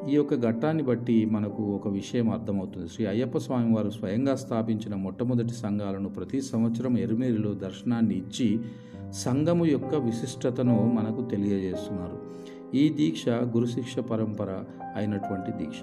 [0.08, 2.88] ఈ యొక్క ఘట్టాన్ని బట్టి మనకు ఒక విషయం అర్థమవుతుంది.
[2.88, 8.58] శ్రీ అయ్యప్ప స్వామి వారు స్వయంగా స్థాపించిన మొట్టమొదటి సంఘాలను ప్రతి సంవత్సరం ఎరుమేలిలో దర్శనాన్ని ఇచ్చి
[9.12, 12.18] సంఘము యొక్క విశిష్టతను మనకు తెలియజేస్తున్నారు.
[12.76, 14.64] ఈ దీక్ష గురుశిక్ష పరంపర
[14.96, 15.82] అయినటువంటి దీక్ష.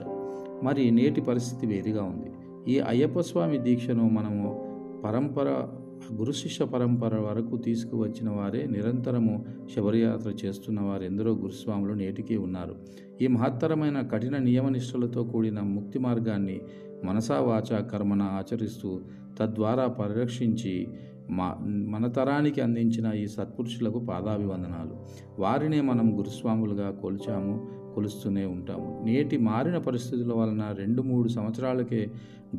[0.63, 2.31] మరి నేటి పరిస్థితి వేరుగా ఉంది.
[2.73, 4.67] ఈ అయ్యప్ప స్వామి దీక్షను మనము
[5.03, 5.67] పరంపర
[6.13, 12.75] గురు శిష్య పరంపర వరకు తీసుకువచ్చిన వారే నిరంతరము శబరియాత్ర చేస్తున్న వారెందరో గురుస్వాములు నేటికీ ఉన్నారు.
[13.21, 16.61] ఈ మహత్తరమైన కఠిన నియమనిష్టలతో కూడిన ముక్తి మార్గాన్ని
[17.03, 19.01] మనసావాచా కర్మన ఆచరిస్తూ
[19.39, 20.87] తద్వారా పరిరక్షించి
[21.29, 24.95] మా మన తరానికి అందించిన ఈ సత్పురుషులకు పాదాభివందనాలు.
[25.41, 27.67] వారినే మనం గురుస్వాములుగా కొలిచాము.
[27.97, 28.89] కొలుస్తూనే ఉంటాము.
[29.05, 32.01] నేటి మారిన పరిస్థితుల వలన రెండు మూడు సంవత్సరాలకే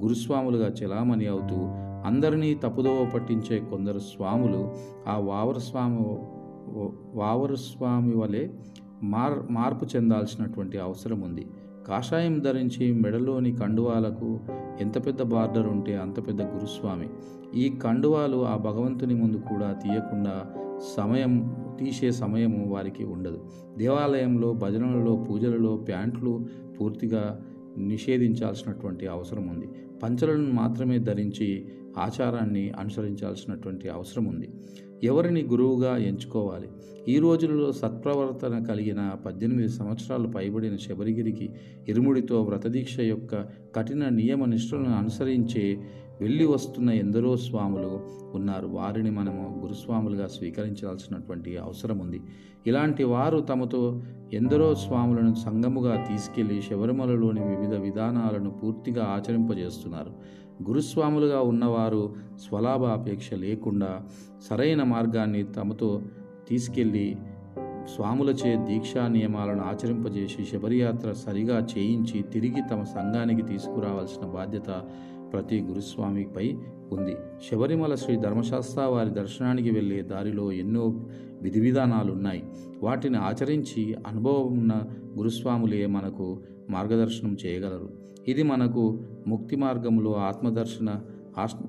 [0.02, 1.58] గురుస్వాములుగా చెలామణి అవుతూ
[2.06, 4.62] అందరినీ తప్పుదోవ పట్టించే కొందరు స్వాములు
[5.08, 6.02] ఆ వావరస్వామి
[7.18, 8.42] వావరస్వామి వలె
[9.02, 11.46] మార్ మార్పు చెందాల్సినటువంటి అవసరం ఉంది.
[11.88, 14.28] కాషాయం ధరించి మెడలోని కండువాలకు
[14.80, 17.08] ఎంత పెద్ద బార్డర్ ఉంటే అంత పెద్ద గురుస్వామి.
[17.60, 20.34] ఈ కండువాలు ఆ భగవంతుని ముందు కూడా తీయకుండా
[20.80, 23.44] సమయం తీసే సమయము వారికి ఉండదు.
[23.78, 26.46] దేవాలయంలో భజనలలో పూజలలో ప్యాంట్లు
[26.80, 27.40] పూర్తిగా
[27.78, 29.68] నిషేధించాల్సినటువంటి అవసరం ఉంది.
[30.02, 34.50] పంచలను మాత్రమే ధరించి ఆచారాన్ని అనుసరించాల్సినటువంటి అవసరం ఉంది.
[35.02, 36.68] ఎవరిని గురువుగా ఎంచుకోవాలి?
[37.08, 41.50] ఈ రోజులలో సత్ప్రవర్తన కలిగిన పద్దెనిమిది సంవత్సరాలు పైబడిన శబరిగిరికి
[41.88, 45.80] ఇరుముడితో వ్రతదీక్ష యొక్క కఠిన నియమ నిష్ఠలను అనుసరించే
[46.20, 48.00] వెళ్ళి వస్తున్న ఎందరో స్వాములు
[48.34, 48.66] ఉన్నారు.
[48.66, 52.22] వారిని మనము గురుస్వాములుగా స్వీకరించాల్సినటువంటి అవసరం ఉంది.
[52.66, 54.02] ఇలాంటి వారు తమతో
[54.32, 60.10] ఎందరో స్వాములను సంగముగా తీసుకెళ్ళి శబరిమలలోని వివిధ విధానాలను పూర్తిగా ఆచరింపజేస్తున్నారు.
[60.68, 64.00] గురుస్వాములుగా ఉన్నవారు స్వలాభ అపేక్ష లేకుండా
[64.50, 66.02] సరైన మార్గాన్ని తమతో
[66.48, 67.16] తీసుకెళ్ళి
[67.94, 74.82] స్వాములచే దీక్షా నియమాలను ఆచరింపజేసి శబరియాత్ర సరిగా చేయించి తిరిగి తమ సంఘానికి తీసుకురావాల్సిన బాధ్యత
[75.32, 76.56] ప్రతి గురుస్వామిపై
[76.92, 77.16] ఉంది.
[77.50, 81.06] శబరిమల శ్రీ ధర్మశాస్త్ర వారి దర్శనానికి వెళ్ళే దారిలో ఎన్నో
[81.42, 82.42] విధి విధానాలు ఉన్నాయి
[82.82, 84.82] వాటిని ఆచరించి అనుభవం ఉన్న
[85.16, 87.90] గురుస్వాములే మనకు మార్గదర్శనం చేయగలరు.
[88.28, 91.00] ఇది మనకు ముక్తి మార్గంలో ఆత్మదర్శన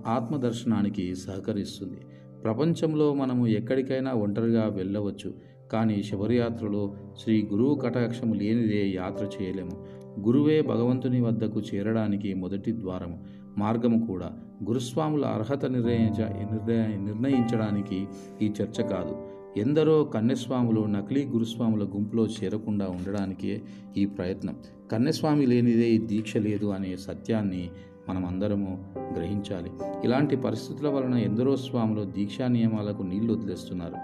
[0.05, 1.97] ఆత్మదర్శనానికి సహకరిస్తుంది.
[2.43, 5.33] ప్రపంచంలో మనము ఎక్కడికైనా ఒంటరిగా వెళ్ళవచ్చు.
[5.71, 9.85] కానీ శబరియాత్రలో శ్రీ గురువు కటాక్షము లేనిదే యాత్ర చేయలేము.
[10.19, 13.38] గురువే భగవంతుని వద్దకు చేరడానికి మొదటి ద్వారము.
[13.59, 14.31] మార్గము కూడా.
[14.63, 18.07] గురుస్వాముల అర్హత నిర్ణయించ నిర్ణయ నిర్ణయించడానికి
[18.41, 19.15] ఈ చర్చ కాదు.
[19.57, 23.61] ఎందరో కన్యస్వాములు నకిలీ గురుస్వాముల గుంపులో చేరకుండా ఉండడానికే
[23.97, 24.55] ఈ ప్రయత్నం.
[24.91, 27.69] కన్యస్వామి లేనిదే ఈ దీక్ష లేదు అనే సత్యాన్ని
[28.09, 28.83] మనం అందరము
[29.17, 29.71] గ్రహించాలి.
[30.03, 33.95] ఇలాంటి పరిస్థితుల వలన ఎందరో స్వాములు దీక్షా నియమాలకు నీళ్ళు వదిలేస్తున్నారు.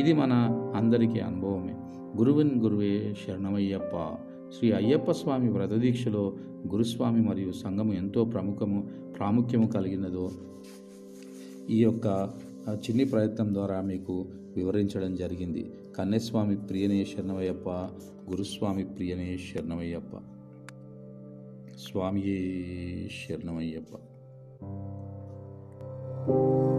[0.00, 0.32] ఇది మన
[0.76, 1.74] అందరికీ అనుభవమే.
[2.18, 4.16] గురువిన్ గురువే శరణమయ్యప్ప.
[4.58, 6.32] శ్రీ అయ్యప్ప స్వామి వ్రతదీక్షలో
[6.68, 10.30] గురుస్వామి మరియు సంఘము ఎంతో ప్రముఖము ప్రాముఖ్యము కలిగినదో
[11.70, 12.30] ఈ యొక్క
[12.72, 15.70] చిన్ని ప్రయత్నం ద్వారా మీకు వివరించడం జరిగింది.
[15.96, 17.68] కన్యస్వామి ప్రియనే శరణమయ్యప్ప
[18.30, 20.16] గురుస్వామి ప్రియనే శరణమయ్యప్ప.
[21.78, 22.48] స్వామియే
[23.08, 23.96] శరణమయ్యప్ప.
[26.24, 26.71] స్వామియే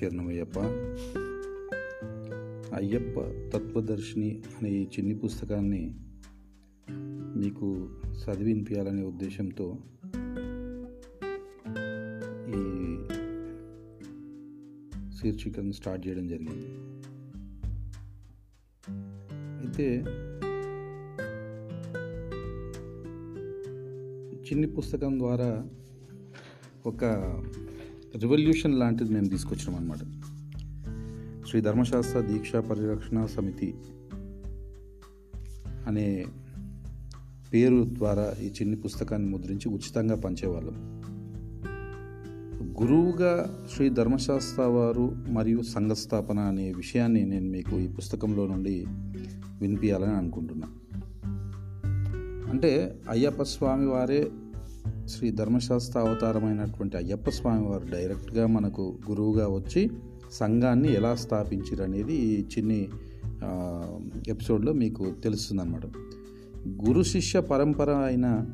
[0.00, 0.58] శరణమయ్యప్ప
[2.74, 3.20] అయ్యప్ప.
[3.56, 5.94] తత్వదర్శిని అనే ఈ చిన్ని పుస్తకాన్ని
[7.36, 9.76] మీకు చదివినిపించాలనే ఉద్దేశంతో
[12.48, 12.62] ఈ
[15.18, 16.68] శీర్షికను స్టార్ట్ చేయడం జరిగింది.
[19.60, 20.00] అయితే
[24.50, 25.68] చిన్ని పుస్తకం ద్వారా
[26.86, 27.04] ఒక
[28.16, 29.98] రెవల్యూషన్ లాంటిది మేము తీసుకొచ్చినాం అనమాట
[31.48, 33.74] శ్రీ ధర్మశాస్త్ర దీక్షా పరిరక్షణ సమితి
[35.86, 36.26] అనే
[37.52, 41.00] పేరు ద్వారా ఈ చిన్ని పుస్తకాన్ని ముద్రించి ఉచితంగా పంచేవాళ్ళం.
[42.82, 48.84] గురువుగా శ్రీ ధర్మశాస్త్ర వారు మరియు సంఘస్థాపన అనే విషయాన్ని నేను మీకు ఈ పుస్తకంలో నుండి
[49.60, 50.68] వినిపించాలని అనుకుంటున్నా.
[52.50, 54.30] అంటే అయ్యప్ప స్వామి వారే
[55.10, 59.90] శ్రీ ధర్మశాస్త్ర అవతారమైనటువంటి అయ్యప్ప స్వామి వారు డైరెక్ట్గా మనకు గురువుగా వచ్చి
[60.32, 62.88] సంఘాన్ని ఎలా స్థాపించారు అనేది ఈ చిన్ని
[64.28, 65.86] ఎపిసోడ్లో మీకు తెలుస్తుందన్నమాట.
[66.88, 68.46] గురు శిష్య పరంపర అయిన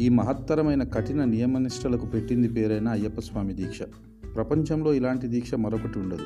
[0.00, 3.82] ఈ మహత్తరమైన కఠిన నియమనిష్టలకు పెట్టింది పేరైన అయ్యప్ప స్వామి దీక్ష.
[4.34, 6.24] ప్రపంచంలో ఇలాంటి దీక్ష మరొకటి ఉండదు.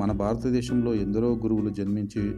[0.00, 2.32] మన భారతదేశంలో ఎందరో గురువులు జన్మించి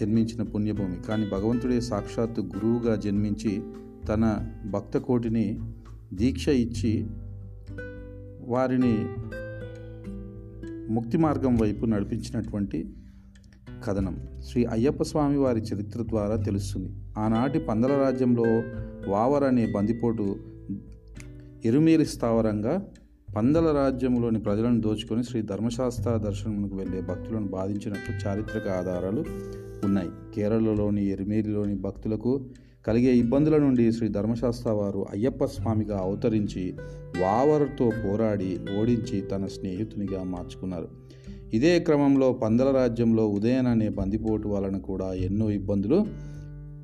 [0.00, 0.96] జన్మించిన పుణ్యభూమి.
[1.08, 3.62] కానీ భగవంతుడే సాక్షాత్తు గురువుగా జన్మించి
[4.08, 5.60] తన భక్త కోటిని
[6.12, 7.06] దీక్ష ఇచ్చి
[8.40, 9.08] వారిని
[10.92, 12.94] ముక్తి మార్గం వైపు నడిపించినటువంటి
[13.84, 14.26] కథనం.
[14.40, 16.92] శ్రీ అయ్యప్ప స్వామి వారి చరిత్ర ద్వారా తెలుస్తుంది.
[17.18, 18.44] ఆనాటి పందల రాజ్యంలో
[19.10, 20.36] వావర్ అనే బందిపోటు
[21.64, 22.86] ఎరుమేలి స్థావరంగా
[23.36, 29.24] పందల రాజ్యంలోని ప్రజలను దోచుకొని శ్రీ ధర్మశాస్త్ర దర్శనమునకు వెళ్ళే భక్తులను బాధించినట్లు చారిత్రక ఆధారాలు
[29.84, 30.08] ఉన్నాయి.
[30.34, 32.40] కేరళలోని ఎరిమేలిలోని భక్తులకు
[32.86, 36.74] కలిగే ఇబ్బందుల నుండి శ్రీ ధర్మశాస్త్ర వారు అయ్యప్ప స్వామిగా అవతరించి
[37.20, 40.88] వావరుతో పోరాడి ఓడించి తన స్నేహితునిగా మార్చుకున్నారు.
[41.54, 46.06] ఇదే క్రమంలో పందల రాజ్యంలో ఉదయన్ అనే బందిపోటు వలన కూడా ఎన్నో ఇబ్బందులు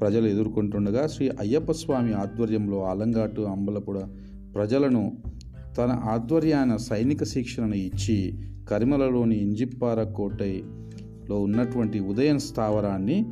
[0.00, 3.98] ప్రజలు ఎదుర్కొంటుండగా శ్రీ అయ్యప్ప స్వామి ఆధ్వర్యంలో ఆలంగాటు అంబలపుడ
[4.54, 5.16] ప్రజలను
[5.78, 8.38] తన ఆధ్వర్యాన సైనిక శిక్షణను ఇచ్చి
[8.70, 10.62] కరిమలలోని ఇంజిప్పార కోటై
[11.30, 13.30] లో ఉన్నటువంటి ఉదయన్ స్థావరాన్ని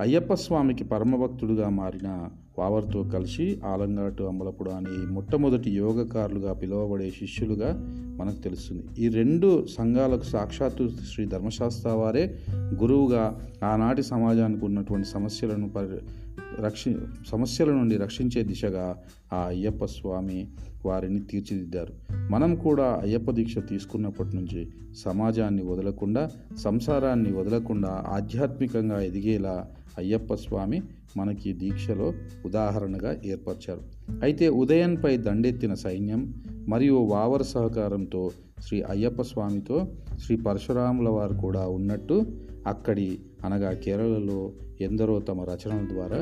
[0.00, 7.76] అయ్యప్ప స్వామికి పరమభక్తుడుగా మారిన వావర్తో కలిసి ఆలంగాటు అమలపుడు అని మొట్టమొదటి యోగకారులుగా పిలువబడే శిష్యులుగా
[8.18, 8.84] మనకు తెలుస్తుంది.
[8.98, 16.23] ఈ రెండు సంఘాలకు సాక్షాత్తు శ్రీ ధర్మశాస్త్ర వారే గురువుగా ఆనాటి సమాజానికి ఉన్నటువంటి సమస్యలను పరి
[16.60, 18.96] రక్షి సమస్యల నుండి రక్షించే దిశగా
[19.32, 20.48] ఆ అయ్యప్ప స్వామి
[20.86, 21.94] వారిని తీర్చిదిద్దారు.
[22.30, 29.66] మనం కూడా అయ్యప్ప దీక్ష తీసుకున్నప్పటి నుంచి సమాజాన్ని వదలకుండా సంసారాన్ని వదలకుండా ఆధ్యాత్మికంగా ఎదిగేలా
[29.98, 30.82] అయ్యప్ప స్వామి
[31.16, 32.12] మనకి దీక్షలో
[32.44, 33.80] ఉదాహరణగా ఏర్పరిచారు.
[34.22, 36.34] అయితే ఉదయన్పై దండెత్తిన సైన్యం
[36.68, 42.26] మరియు వావర్ సహకారంతో శ్రీ అయ్యప్ప స్వామితో శ్రీ పరశురాముల వారు కూడా ఉన్నట్టు
[42.66, 46.16] అక్కడి అనగా కేరళలో ఎందరో తమ రచనల ద్వారా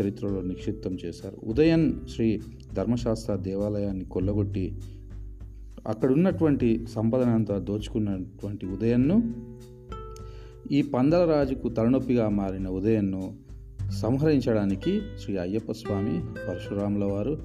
[0.00, 1.36] చరిత్రలో నిక్షిప్తం చేశారు.
[1.44, 2.40] ఉదయన్ శ్రీ
[2.74, 4.78] ధర్మశాస్త్ర దేవాలయాన్ని కొల్లగొట్టి
[5.86, 9.34] అక్కడున్నటువంటి సంపదనంతా దోచుకున్నటువంటి ఉదయన్ను
[10.72, 13.34] ఈ పందల రాజుకు తలనొప్పిగా మారిన ఉదయన్ను
[13.90, 17.38] సంహరించడానికి శ్రీ అయ్యప్ప స్వామి పరశురాముల వారు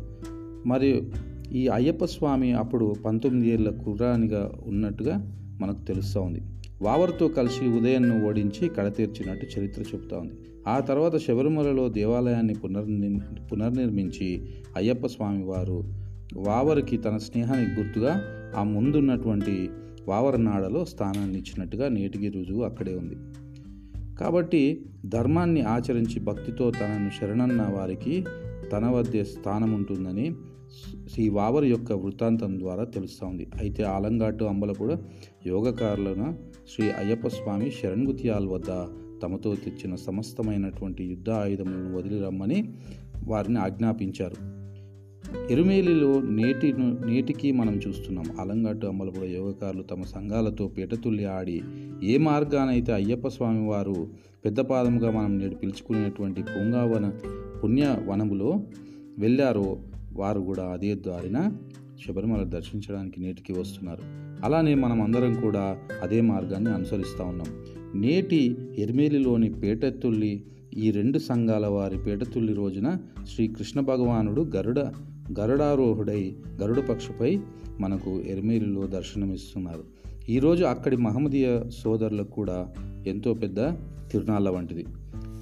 [0.66, 1.04] మరియు
[1.52, 6.42] ఈ అయ్యప్ప స్వామి అప్పుడు పంతొమ్మిది ఏళ్ళ కుర్రానిగా ఉన్నట్టుగా మనకు తెలుస్తూ ఉంది.
[6.82, 10.51] వావర్తో కలిసి ఉదయన్ను ఓడించి కడతీర్చినట్టు చరిత్ర చెబుతోంది ఉంది.
[10.68, 13.20] ఆ తర్వాత శబరిమలలో దేవాలయాన్ని పునర్ని
[13.52, 15.84] పునర్నిర్మించి అయ్యప్ప స్వామి వారు
[16.38, 18.22] వావరికి తన స్నేహానికి గుర్తుగా
[18.58, 19.70] ఆ ముందున్నటువంటి
[20.08, 23.16] వావరనాడలో స్థానాన్ని ఇచ్చినట్టుగా నేటికి రుజువు అక్కడే ఉంది.
[24.20, 28.26] కాబట్టి ధర్మాన్ని ఆచరించి భక్తితో తనను శరణన్న వారికి
[28.72, 30.32] తన వద్దే స్థానం ఉంటుందని
[31.14, 34.98] శ్రీ వావర్ యొక్క వృత్తాంతం ద్వారా తెలుస్తోంది అయితే ఆలంగాటు అంబలపూడ
[35.48, 36.38] యోగకారులను
[36.76, 38.72] శ్రీ అయ్యప్ప స్వామి శరణ్గుతియాల్ వద్ద
[39.24, 42.74] తమతో తెచ్చిన సమస్తమైనటువంటి యుద్ధ ఆయుధములను వదిలి రమ్మని
[43.28, 44.62] వారిని ఆజ్ఞాపించారు.
[45.50, 48.26] ఎరుమేలిలో నేటి నేటికి మనం చూస్తున్నాం.
[48.40, 51.62] అలంగాటు అమలపుడ యోగకారులు తమ సంఘాలతో పీటతుల్లి ఆడి
[52.04, 54.08] ఏ మార్గానైతే అయ్యప్ప స్వామి వారు
[54.46, 57.14] పెద్దపాదముగా మనం నేడు పిలుచుకునేటువంటి పుంగావన
[57.64, 58.64] పుణ్య వనములో
[59.20, 59.80] వెళ్ళారో
[60.14, 61.52] వారు కూడా అదే దారిన
[62.08, 64.02] శబరిమల దర్శించడానికి నేటికి వస్తున్నారు.
[64.46, 67.48] అలానే మనం అందరం కూడా అదే మార్గాన్ని అనుసరిస్తూ ఉన్నాం.
[67.96, 70.44] నేటి ఎర్మేలిలోని పేటతుల్లి
[70.78, 72.98] ఈ రెండు సంఘాల వారి పేటతుల్లి రోజున
[73.36, 74.80] శ్రీకృష్ణ భగవానుడు గరుడ
[75.40, 77.40] గరుడారోహుడై గరుడ పక్షుపై
[77.80, 79.84] మనకు ఎర్మేలిలో దర్శనమిస్తున్నారు.
[80.30, 82.74] ఈరోజు అక్కడి మహమ్మదీయ సోదరులకు కూడా
[83.08, 83.60] ఎంతో పెద్ద
[84.12, 84.86] తిరునాళ్ళ వంటిది.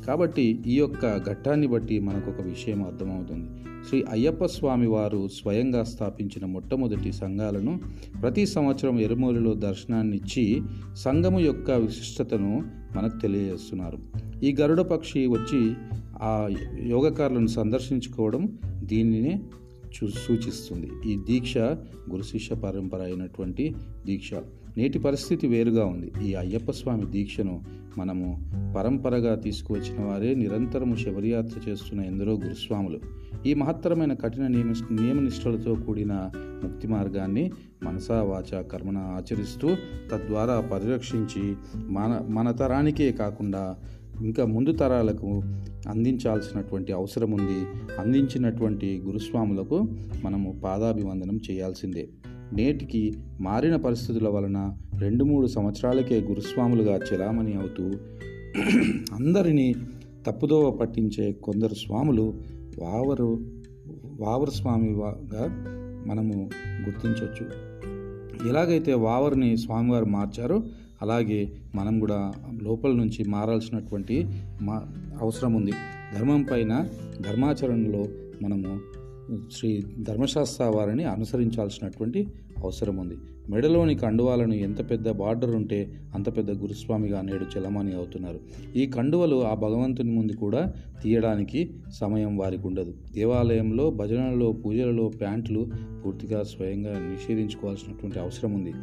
[0.08, 3.50] కాబట్టి ఈ యొక్క ఘట్టాన్ని బట్టి మనకు ఒక విషయం అర్థమవుతుంది.
[3.88, 7.80] శ్రీ అయ్యప్ప స్వామి వారు స్వయంగా స్థాపించిన మొట్టమొదటి సంఘాలను
[8.22, 10.62] ప్రతి సంవత్సరం ఎరుమూరిలో దర్శనాన్నిచ్చి
[10.96, 12.64] సంఘము యొక్క విశిష్టతను
[12.98, 13.98] మనకు తెలియజేస్తున్నారు.
[14.44, 15.74] ఈ గరుడ పక్షి వచ్చి
[16.22, 16.50] ఆ
[16.88, 19.44] యోగకారులను సందర్శించుకోవడం దీనినే
[19.90, 20.90] చూ సూచిస్తుంది.
[21.08, 21.58] ఈ దీక్ష
[22.10, 24.32] గురు శిష్య పరంపర అయినటువంటి దీక్ష.
[24.78, 26.12] నేటి పరిస్థితి వేరుగా ఉంది.
[26.26, 27.64] ఈ అయ్యప్ప స్వామి దీక్షను
[27.98, 33.00] మనము పరంపరగా తీసుకువచ్చిన వారే నిరంతరము శబరియాత్ర చేస్తున్న ఎందరో గురుస్వాములు.
[33.46, 37.52] ఈ మహత్తరమైన కఠిన నియమ నియమనిష్టలతో కూడిన ముక్తి మార్గాన్ని
[37.84, 39.76] మనసా వాచ కర్మన ఆచరిస్తూ
[40.12, 43.78] తద్వారా పరిరక్షించి మన మన తరానికే కాకుండా
[44.22, 45.42] ఇంకా ముందు తరాలకు
[45.88, 47.66] అందించాల్సినటువంటి అవసరం ఉంది
[48.00, 49.88] అందించినటువంటి గురుస్వాములకు
[50.24, 52.10] మనము పాదాభివందనం చేయాల్సిందే.
[52.58, 53.02] నేటికి
[53.42, 54.60] మారిన పరిస్థితుల వలన
[55.02, 57.86] రెండు మూడు సంవత్సరాలకే గురుస్వాములుగా చెలామణి అవుతూ
[59.18, 59.68] అందరినీ
[60.26, 62.26] తప్పుదోవ పట్టించే కొందరు స్వాములు
[62.80, 63.30] వావరు
[64.20, 65.44] వావరు స్వామిగా
[66.06, 66.36] మనము
[66.84, 67.46] గుర్తించవచ్చు
[68.48, 70.58] ఎలాగైతే వావరిని స్వామివారు మార్చారో
[71.02, 71.42] అలాగే
[71.76, 72.20] మనం కూడా
[72.62, 74.18] లోపల నుంచి మారాల్సినటువంటి
[74.62, 74.78] మా
[75.22, 75.76] అవసరం ఉంది
[76.14, 76.74] ధర్మం పైన
[77.22, 78.04] ధర్మాచరణలో
[78.42, 78.72] మనము
[79.52, 82.28] శ్రీ ధర్మశాస్త్ర వారిని అనుసరించాల్సినటువంటి
[82.64, 83.18] అవసరం ఉంది.
[83.50, 88.40] మెడలోని కండువాలను ఎంత పెద్ద బార్డర్ ఉంటే అంత పెద్ద గురుస్వామిగా నేడు చలమాని అవుతున్నారు.
[88.76, 92.94] ఈ కండువలు ఆ భగవంతుని ముందు కూడా తీయడానికి సమయం వారికి ఉండదు.
[93.14, 95.68] దేవాలయంలో భజనలలో పూజలలో ప్యాంట్లు
[96.06, 98.74] పూర్తిగా స్వయంగా నిషేధించుకోవాల్సినటువంటి అవసరం ఉంది.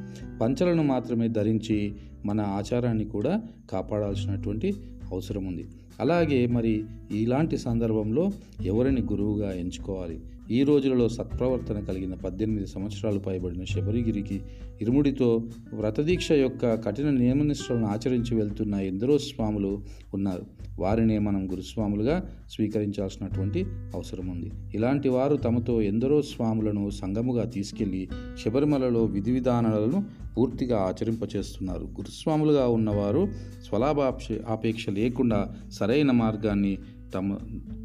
[0.43, 4.75] పంచలను మాత్రమే ధరించి మన ఆచారాన్ని కూడా కాపాడాల్సినటువంటి
[5.13, 5.67] అవసరం ఉంది.
[6.01, 8.31] అలాగే మరి ఇలాంటి సందర్భంలో
[8.65, 10.21] ఎవరిని గురువుగా ఎంచుకోవాలి?
[10.51, 14.43] ఈ రోజులలో సత్ప్రవర్తన కలిగిన పద్దెనిమిది సంవత్సరాలు పైబడిన శబరిగిరికి
[14.83, 15.43] ఇరుముడితో
[15.75, 19.83] వ్రతదీక్ష యొక్క కఠిన నియమనిష్టలను ఆచరించి వెళ్తున్న ఎందరో స్వాములు
[20.15, 20.43] ఉన్నారు.
[20.79, 24.51] వారినే మనం గురుస్వాములుగా స్వీకరించాల్సినటువంటి అవసరం ఉంది.
[24.75, 28.09] ఇలాంటి వారు తమతో ఎందరో స్వాములను సంగముగా తీసుకెళ్ళి
[28.45, 30.05] శబరిమలలో విధి విధానాలను
[30.37, 31.81] పూర్తిగా ఆచరింపచేస్తున్నారు.
[31.81, 33.29] గురుస్వాములుగా ఉన్నవారు
[33.69, 36.79] స్వలాభాపేక్ష ఆపేక్ష లేకుండా సరైన మార్గాన్ని
[37.15, 37.39] తమ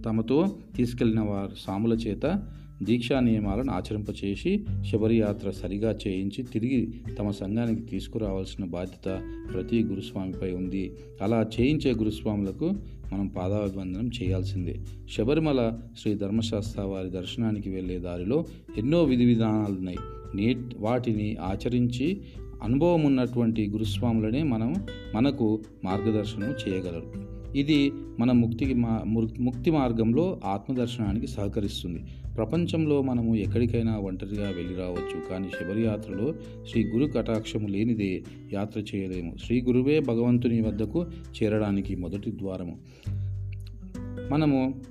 [0.05, 2.43] తమతో తీసుకెళ్ళిన వారు సాముల చేత
[2.83, 9.21] దీక్షా నియమాలను ఆచరింపచేసి శబరియాత్ర సరిగా చేయించి తిరిగి తమ సంఘానికి తీసుకురావాల్సిన బాధ్యత
[9.53, 10.91] ప్రతి గురుస్వామిపై ఉంది.
[11.21, 12.73] అలా చేయించే గురుస్వాములకు
[13.13, 14.79] మనం పాదాభివందనం చేయాల్సిందే.
[15.09, 18.45] శబరిమల శ్రీ ధర్మశాస్త్ర వారి దర్శనానికి వెళ్ళే దారిలో
[18.77, 19.97] ఎన్నో విధి విధానాలు ఉన్నాయి.
[20.35, 22.21] నే వాటిని ఆచరించి
[22.63, 24.75] అనుభవం ఉన్నటువంటి గురుస్వాములనే మనం
[25.15, 27.40] మనకు మార్గదర్శనం చేయగలరు.
[27.55, 29.01] ఇది మన ముక్తికి మా
[29.39, 32.03] ముక్తి మార్గంలో ఆత్మదర్శనానికి సహకరిస్తుంది.
[32.35, 36.33] ప్రపంచంలో మనము ఎక్కడికైనా ఒంటరిగా వెళ్ళి రావచ్చు కానీ శబరియాత్రలో
[36.71, 39.35] శ్రీ గురు కటాక్షము లేనిదే యాత్ర చేయలేము.
[39.45, 41.05] శ్రీ గురువే భగవంతుని వద్దకు
[41.43, 42.77] చేరడానికి మొదటి ద్వారము.
[44.31, 44.81] మనము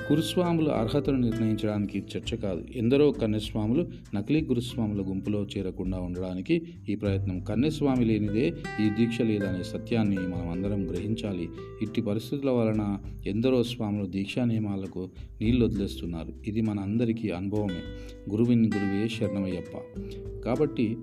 [0.00, 2.64] గురుస్వాముల అర్హతను నిర్ణయించడానికి చర్చ కాదు.
[2.74, 8.48] ఎందరో కన్యస్వాములు నకిలీ గురుస్వాముల గుంపులో చేరకుండా ఉండడానికి ఈ ప్రయత్నం కన్యస్వామి లేనిదే
[8.80, 11.48] ఈ దీక్ష లేదనే సత్యాన్ని మనం అందరం గ్రహించాలి.
[11.82, 15.08] ఇట్టి పరిస్థితుల వలన ఎందరో స్వాములు దీక్షా నియమాలకు
[15.40, 17.82] నీళ్ళు వదిలేస్తున్నారు ఇది మన అందరికీ అనుభవమే.
[18.30, 20.00] గురువిన్ గురువే శరణమయ్యప్ప.
[20.44, 20.96] కాబట్టి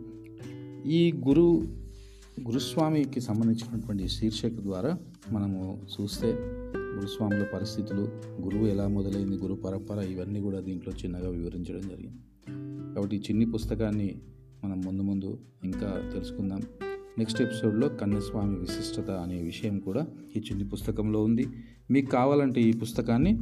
[0.85, 1.67] ఈ గురు
[2.41, 4.97] గురుస్వామికి సంబంధించినటువంటి శీర్షిక ద్వారా
[5.31, 6.35] మనము చూస్తే
[6.95, 8.01] గురుస్వాముల పరిస్థితులు
[8.41, 12.19] గురువు ఎలా మొదలైంది గురు పరంపర ఇవన్నీ కూడా దీంట్లో చిన్నగా వివరించడం జరిగింది.
[12.95, 14.21] కాబట్టి ఈ చిన్ని పుస్తకాన్ని
[14.63, 16.61] మనం ముందు ముందు ఇంకా తెలుసుకుందాం.
[17.17, 21.47] నెక్స్ట్ ఎపిసోడ్లో కన్యస్వామి విశిష్టత అనే విషయం కూడా ఈ చిన్ని పుస్తకంలో ఉంది.
[21.91, 23.39] మీకు కావాలంటే ఈ పుస్తకాన్ని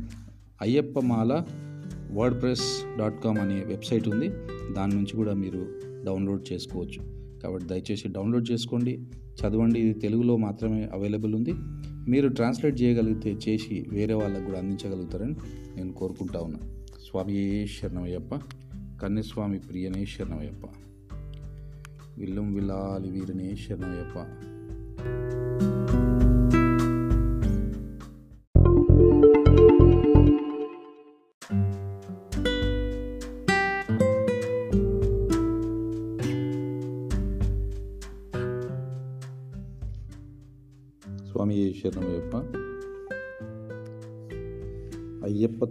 [0.62, 1.46] Ayyappamala
[2.12, 4.30] word press dot com అనే వెబ్సైట్ ఉంది.
[4.74, 5.68] దాని నుంచి కూడా మీరు
[6.06, 7.18] డౌన్లోడ్ చేసుకోవచ్చు.
[7.40, 9.08] కాబట్టి దయచేసి డౌన్లోడ్ చేసుకోండి.
[9.14, 9.80] చదవండి.
[9.80, 11.54] ఇది తెలుగులో మాత్రమే అవైలబుల్ ఉంది.
[12.08, 15.36] మీరు ట్రాన్స్లేట్ చేయగలిగితే చేసి వేరే వాళ్ళకు కూడా అందించగలుగుతారని
[15.76, 16.60] నేను కోరుకుంటా ఉన్నా.
[17.10, 18.36] స్వామి శరణమయ్యప్ప
[19.02, 20.66] కన్యస్వామి ప్రియనే శరణమయ్యప్ప.
[22.18, 24.26] విల్లం విల్లాలి వీరనే శరణమయ్యప్ప.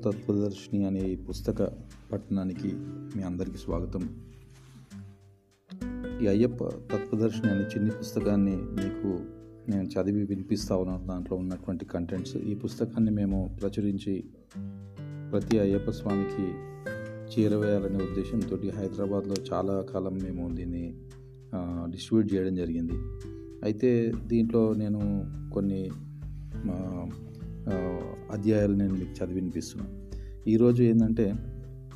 [0.07, 1.62] తత్వదర్శిని అనే ఈ పుస్తక
[2.12, 2.69] పట్టణానికి
[3.16, 4.03] మీ అందరికీ స్వాగతం.
[6.23, 9.09] ఈ అయ్యప్ప తత్వదర్శిని అనే చిన్ని పుస్తకాన్ని మీకు
[9.71, 14.25] నేను చదివి వినిపిస్తా ఉన్నాను దాంట్లో ఉన్నటువంటి కంటెంట్స్ ఈ పుస్తకాన్ని మేము ప్రచురించి
[15.33, 16.47] ప్రతి అయ్యప్ప స్వామికి
[17.33, 20.85] చేరవేయాలనే ఉద్దేశంతో హైదరాబాద్లో చాలా కాలం మేము దీన్ని
[21.92, 22.99] డిస్ట్రిబ్యూట్ చేయడం జరిగింది.
[23.64, 25.01] అయితే దీంట్లో నేను
[25.55, 25.90] కొన్ని
[28.31, 30.07] అధ్యాయాలు నేను మీకు చదివి వినిపిస్తున్నాను.
[30.48, 31.35] ఈరోజు ఏంటంటే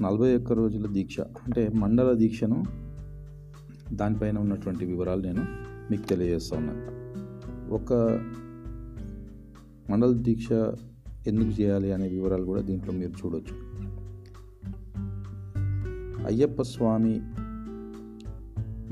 [0.00, 2.64] నలభై ఒక్క రోజుల దీక్ష అంటే మండల దీక్షను
[3.92, 5.44] దానిపైన ఉన్నటువంటి వివరాలు నేను
[5.90, 7.00] మీకు తెలియజేస్తా ఉన్నాను
[7.74, 7.92] ఒక
[9.90, 10.48] మండల దీక్ష
[11.26, 13.54] ఎందుకు చేయాలి అనే వివరాలు కూడా దీంట్లో మీరు చూడొచ్చు.
[16.26, 17.20] అయ్యప్ప స్వామి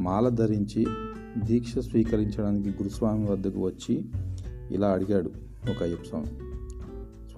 [0.02, 0.86] మాల ధరించి
[1.44, 4.04] దీక్ష స్వీకరించడానికి గురుస్వామి వద్దకు వచ్చి
[4.70, 5.32] ఇలా అడిగాడు
[5.70, 6.47] ఒక అయ్యప్ప స్వామి.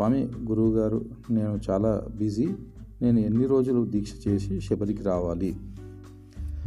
[0.01, 2.49] స్వామి గురువు గారు నేను చాలా బిజీ.
[3.03, 5.57] నేను ఎన్ని రోజులు దీక్ష చేసి శబరికి రావాలి?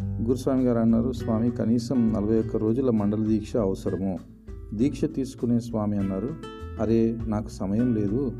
[0.01, 4.19] గురుస్వామి గారు అన్నారు స్వామి కనీసం నలభై ఒక్క రోజుల మండల దీక్ష అవసరము.
[4.73, 6.29] దీక్ష తీసుకునే స్వామి అన్నారు.
[6.81, 8.31] అరే నాకు సమయం లేదు.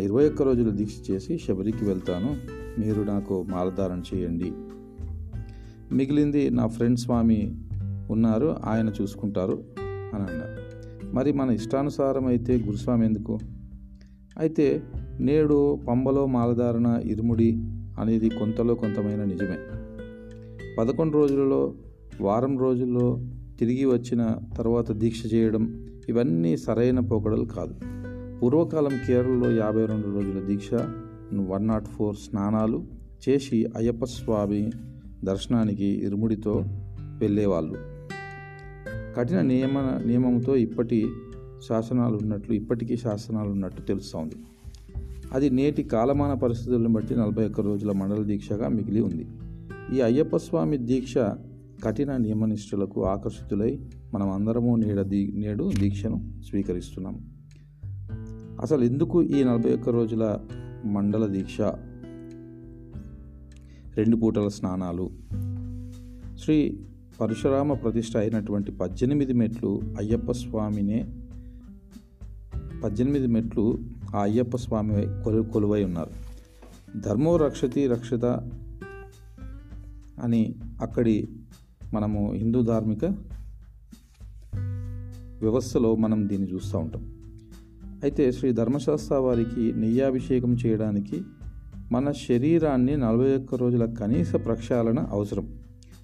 [0.00, 2.36] ఇరవై ఒక్క రోజులు దీక్ష చేసి శబరికి వెళ్తాను.
[2.80, 4.52] మీరు నాకు మాలధారణ చేయండి.
[5.92, 7.56] మిగిలింది నా ఫ్రెండ్ స్వామి
[8.10, 9.64] ఉన్నారు ఆయన చూసుకుంటారు
[10.14, 10.62] అని అన్నారు.
[11.14, 13.38] మరి మన ఇష్టానుసారం అయితే గురుస్వామి ఎందుకు?
[14.38, 14.82] అయితే
[15.20, 17.52] నేడు పంబలో మాలధారణ ఇరుముడి
[17.98, 19.58] అనేది కొంతలో కొంతమైన నిజమే.
[20.78, 21.74] పదకొండు రోజులలో
[22.20, 23.20] వారం రోజుల్లో
[23.58, 27.74] తిరిగి వచ్చిన తర్వాత దీక్ష చేయడం ఇవన్నీ సరైన పోకడలు కాదు.
[28.38, 30.74] పూర్వకాలం కేరళలో యాభై రెండు రోజుల దీక్ష
[31.46, 32.84] వన్ నాట్ ఫోర్ స్నానాలు
[33.28, 34.70] చేసి అయ్యప్ప స్వామి
[35.24, 36.64] దర్శనానికి ఇరుముడితో
[37.18, 37.74] వెళ్ళేవాళ్ళు.
[39.16, 41.08] కఠిన నియమ నియమంతో ఇప్పటి
[41.68, 44.34] శాసనాలు ఉన్నట్లు ఇప్పటికీ శాసనాలు ఉన్నట్టు తెలుస్తోంది.
[45.32, 49.26] అది నేటి కాలమాన పరిస్థితులను బట్టి నలభై ఒక్క రోజుల మండల దీక్షగా మిగిలి ఉంది.
[49.96, 51.14] ఈ అయ్యప్ప స్వామి దీక్ష
[51.84, 53.80] కఠిన నియమనిష్ఠులకు ఆకర్షితులై
[54.14, 57.26] మనం అందరము నేడ దీ నేడు దీక్షను స్వీకరిస్తున్నాం.
[58.60, 60.38] అసలు ఎందుకు ఈ నలభై ఒక్క రోజుల
[60.84, 61.60] మండల దీక్ష?
[63.96, 65.10] రెండు పూటల స్నానాలు.
[66.38, 66.80] శ్రీ
[67.20, 71.15] పరశురామ ప్రతిష్ట అయినటువంటి పద్దెనిమిది మెట్లు అయ్యప్ప స్వామినే
[72.86, 73.78] పద్దెనిమిది మెట్లు
[74.16, 76.10] ఆ అయ్యప్ప స్వామి కొలు కొలువై ఉన్నారు.
[77.00, 78.24] ధర్మో రక్షతి రక్షిత
[80.22, 81.28] అని అక్కడి
[81.94, 83.04] మనము హిందూ ధార్మిక
[85.40, 87.02] వ్యవస్థలో మనం దీన్ని చూస్తూ ఉంటాం.
[88.02, 91.22] అయితే శ్రీ ధర్మశాస్త్ర వారికి నెయ్యాభిషేకం చేయడానికి
[91.92, 95.58] మన శరీరాన్ని నలభై ఒక్క రోజుల కనీస ప్రక్షాళన అవసరం.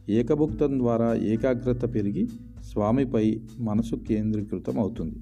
[0.09, 2.28] ఏకభుక్తం ద్వారా ఏకాగ్రత పెరిగి
[2.72, 5.16] స్వామిపై మనసు కేంద్రీకృతం అవుతుంది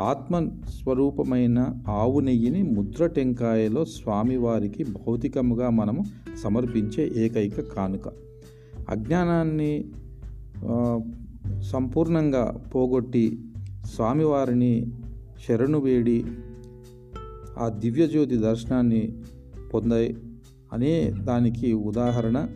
[0.00, 6.04] ఆత్మ స్వరూపమైన ఆవు నెయ్యిని ముద్ర టెంకాయలో స్వామివారికి భౌతికముగా మనము
[6.42, 8.08] సమర్పించే ఏకైక కానుక.
[8.88, 9.84] అజ్ఞానాన్ని
[11.62, 13.38] సంపూర్ణంగా పోగొట్టి
[13.84, 14.86] స్వామివారిని
[15.48, 16.24] శరణు వేడి
[17.58, 19.12] ఆ దివ్యజ్యోతి దర్శనాన్ని
[19.74, 20.16] పొందాయి
[20.72, 22.48] అనే దానికి ఉదాహరణ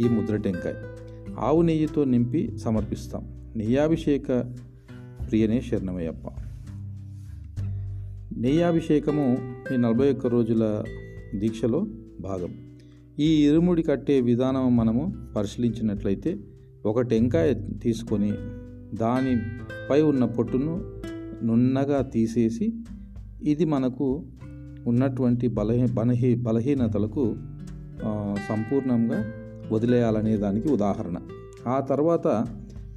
[0.00, 0.74] ఈ ముద్ర టెంకాయ.
[1.38, 3.52] ఆవు నెయ్యితో నింపి సమర్పిస్తాం.
[3.56, 4.28] నెయ్యాభిషేక
[5.30, 6.51] ప్రియనే శరణమయ్యప్ప.
[8.36, 9.38] నెయ్యాభిషేకము
[9.74, 10.84] ఈ నలభై ఒక్క రోజుల
[11.34, 11.86] దీక్షలో
[12.20, 12.54] భాగం.
[13.18, 16.38] ఈ ఇరుముడి కట్టే విధానం మనము పరిశీలించినట్లయితే
[16.86, 18.32] ఒక టెంకాయ తీసుకొని
[18.96, 20.84] దానిపై ఉన్న పొట్టును
[21.44, 22.72] నున్నగా తీసేసి
[23.42, 24.26] ఇది మనకు
[24.86, 27.36] ఉన్నటువంటి బలహీ బలహీ బలహీనతలకు
[28.48, 29.24] సంపూర్ణంగా
[29.72, 31.18] వదిలేయాలనే దానికి ఉదాహరణ.
[31.66, 32.46] ఆ తర్వాత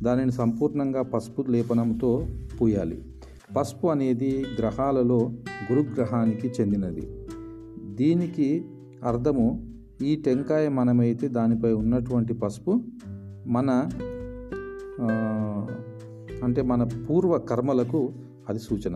[0.04, 2.28] దానిని సంపూర్ణంగా పసుపు లేపనంతో
[2.62, 3.02] పూయాలి.
[3.58, 5.20] పసుపు అనేది గ్రహాలలో
[5.68, 7.06] గురుగ్రహానికి చెందినది.
[7.96, 8.66] దీనికి
[9.04, 9.46] అర్థము
[10.02, 12.72] ఈ టెంకాయ మనమైతే దానిపై ఉన్నటువంటి పసుపు
[13.48, 13.90] మన
[16.44, 18.02] అంటే మన పూర్వ కర్మలకు
[18.50, 18.96] అది సూచన.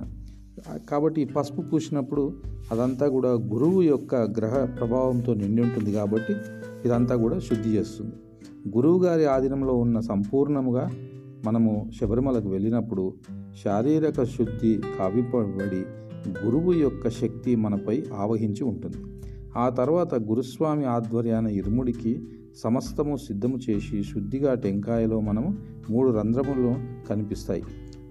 [0.90, 2.24] కాబట్టి ఈ పసుపు పూసినప్పుడు
[2.72, 6.34] అదంతా కూడా గురువు యొక్క గ్రహ ప్రభావంతో నిండి ఉంటుంది కాబట్టి
[6.86, 8.16] ఇదంతా కూడా శుద్ధి చేస్తుంది.
[8.76, 10.92] గురువు గారి ఆధీనంలో ఉన్న సంపూర్ణముగా
[11.46, 13.14] మనము శబరిమలకు వెళ్ళినప్పుడు
[13.64, 15.84] శారీరక శుద్ధి కావిపబడి
[16.46, 18.98] గురువు యొక్క శక్తి మనపై ఆవహించి ఉంటుంది.
[19.58, 22.22] ఆ తర్వాత గురుస్వామి ఆధ్వర్యాన ఇరుముడికి
[22.56, 25.58] సమస్తము సిద్ధము చేసి శుద్ధిగా టెంకాయలో మనము
[25.90, 26.76] మూడు రంధ్రములు
[27.08, 27.64] కనిపిస్తాయి.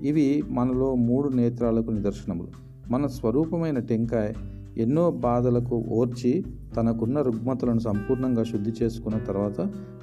[0.03, 2.49] ఇవి మనలో మూడు నేత్రాలకు నిదర్శనములు.
[2.91, 4.33] మన స్వరూపమైన టెంకాయ
[4.79, 6.45] ఎన్నో బాధలకు ఓర్చి
[6.77, 9.61] తనకున్న రుగ్మతలను సంపూర్ణంగా శుద్ధి చేసుకున్న తర్వాత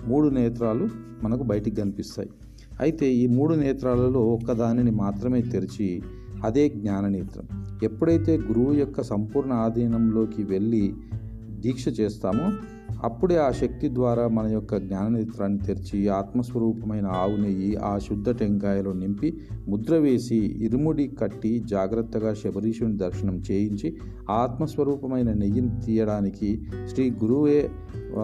[0.08, 0.89] మూడు నేత్రాలు
[1.24, 2.30] మనకు బయటికి కనిపిస్తాయి.
[2.82, 6.03] అయితే ఈ మూడు నేత్రాలలో ఒక్కదానిని మాత్రమే తెరిచి
[6.43, 7.45] అదే జ్ఞాననేత్రం.
[7.84, 10.93] ఎప్పుడైతే గురువు యొక్క సంపూర్ణ ఆధీనంలోకి వెళ్ళి
[11.59, 18.30] దీక్ష చేస్తామో అప్పుడే ఆ శక్తి ద్వారా మన యొక్క జ్ఞాననేత్రాన్ని తెరిచి ఆత్మస్వరూపమైన ఆవు నెయ్యి ఆ శుద్ధ
[18.30, 23.96] టెంకాయలో నింపి ముద్ర వేసి ఇరుముడి కట్టి జాగ్రత్తగా శబరీషుని దర్శనం చేయించి
[24.30, 27.70] ఆత్మస్వరూపమైన నెయ్యిని తీయడానికి శ్రీ గురువే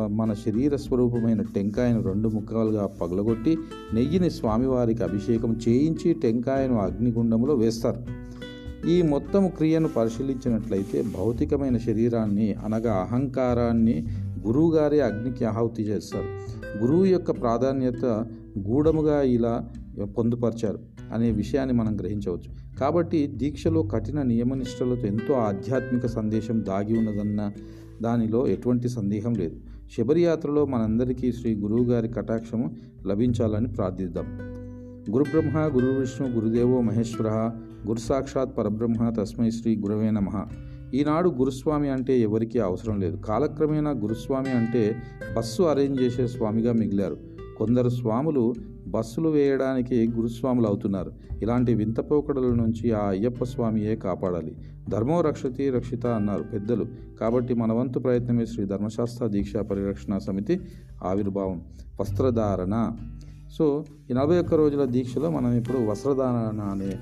[0.08, 3.58] మన శరీర స్వరూపమైన టెంకాయను రెండు ముక్కలుగా పగలగొట్టి
[3.94, 8.22] నెయ్యిని స్వామివారికి అభిషేకం చేయించి టెంకాయను అగ్నిగుండంలో వేస్తారు.
[8.88, 14.08] ఈ మొత్తం క్రియను పరిశీలించినట్లయితే భౌతికమైన శరీరాన్ని అనగా అహంకారాన్ని
[14.46, 16.26] గురువుగారి అగ్నికి ఆహుతి చేస్తారు.
[16.78, 18.06] గురువు యొక్క ప్రాధాన్యత
[18.60, 19.70] గూఢముగా ఇలా
[20.18, 20.80] పొందుపరిచారు
[21.14, 22.78] అనే విషయాన్ని మనం గ్రహించవచ్చు.
[22.80, 27.52] కాబట్టి దీక్షలో కఠిన నియమనిష్టలతో ఎంతో ఆధ్యాత్మిక సందేశం దాగి ఉన్నదన్న
[28.02, 29.56] దానిలో ఎటువంటి సందేహం లేదు.
[29.98, 32.76] శబరియాత్రలో మనందరికీ శ్రీ గురువుగారి కటాక్షము
[33.08, 34.52] లభించాలని ప్రార్థిద్దాం.
[35.12, 37.52] గురుబ్రహ్మ గురు విష్ణు గురుదేవో మహేశ్వర
[37.88, 40.46] గురుసాక్షాత్ పరబ్రహ్మ తస్మై శ్రీ గురవే నమ.
[40.94, 43.16] ఈనాడు గురుస్వామి అంటే ఎవరికీ అవసరం లేదు.
[43.16, 44.96] కాలక్రమేణా గురుస్వామి అంటే
[45.38, 47.18] బస్సు అరేంజ్ చేసే స్వామిగా మిగిలారు.
[47.58, 48.54] కొందరు స్వాములు
[48.88, 51.12] బస్సులు వేయడానికి గురుస్వాములు అవుతున్నారు.
[51.42, 54.56] ఇలాంటి వింత పోకడల నుంచి ఆ అయ్యప్ప స్వామియే కాపాడాలి.
[54.90, 56.86] ధర్మో రక్షతి రక్షిత అన్నారు పెద్దలు.
[57.20, 60.62] కాబట్టి మన వంతు ప్రయత్నమే శ్రీ ధర్మశాస్త్ర దీక్షా పరిరక్షణ సమితి
[61.04, 61.62] ఆవిర్భావం.
[62.00, 62.92] వస్త్రధారణ.
[63.52, 67.00] సో ఈ నలభై ఒక్క రోజుల దీక్షలో మనం ఇప్పుడు వస్త్రధారణ అనే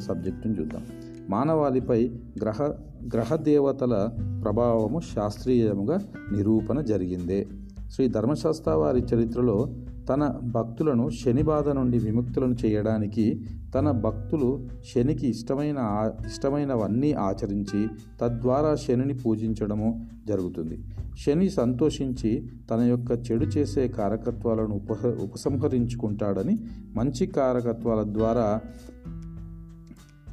[0.00, 0.86] సబ్జెక్టును చూద్దాం.
[1.30, 2.10] మానవాళిపై
[2.42, 2.74] గ్రహ
[3.14, 4.10] గ్రహ దేవతల
[4.44, 6.00] ప్రభావము శాస్త్రీయముగా
[6.32, 7.46] నిరూపణ జరిగిందే.
[7.90, 9.74] శ్రీ ధర్మశాస్త్ర వారి చరిత్రలో
[10.08, 13.44] తన భక్తులను శని బాధ నుండి విముక్తులను చేయడానికి
[13.74, 17.88] తన భక్తులు శనికి ఇష్టమైన ఇష్టమైనవన్నీ ఆచరించి
[18.20, 20.84] తద్వారా శనిని పూజించడము జరుగుతుంది.
[21.26, 26.58] శని సంతోషించి తన యొక్క చెడు చేసే కారకత్వాలను ఉప ఉపసంహరించుకుంటాడని
[26.94, 28.60] మంచి కారకత్వాల ద్వారా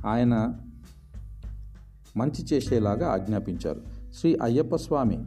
[0.08, 0.56] ఆయన
[2.18, 3.82] మంచి చేసేలాగా ఆజ్ఞాపించారు.
[4.14, 5.20] శ్రీ అయ్యప్ప స్వామి.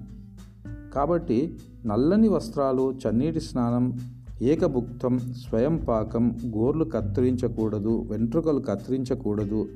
[0.94, 3.98] కాబట్టి నల్లని వస్త్రాలు చన్నీటి స్నానం
[4.42, 9.68] ఏకభుక్తం స్వయం పాకం గోర్లు కత్తిరించకూడదు వెంట్రుకలు కత్తిరించకూడదు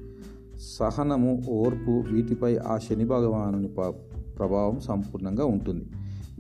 [0.61, 3.95] సహనము ఓర్పు వీటిపై ఆ శని భగవానుని ప-
[4.39, 5.85] ప్రభావం సంపూర్ణంగా ఉంటుంది.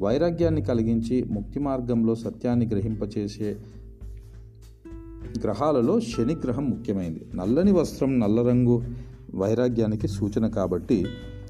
[0.00, 3.56] వైరాగ్యాన్ని కలిగించి ముక్తి మార్గంలో సత్యాన్ని గ్రహింపచేసే
[5.42, 7.26] గ్రహాలలో శని గ్రహం ముఖ్యమైనది.
[7.34, 8.82] నల్లని వస్త్రం నల్ల రంగు
[9.34, 11.06] వైరాగ్యానికి సూచన కాబట్టి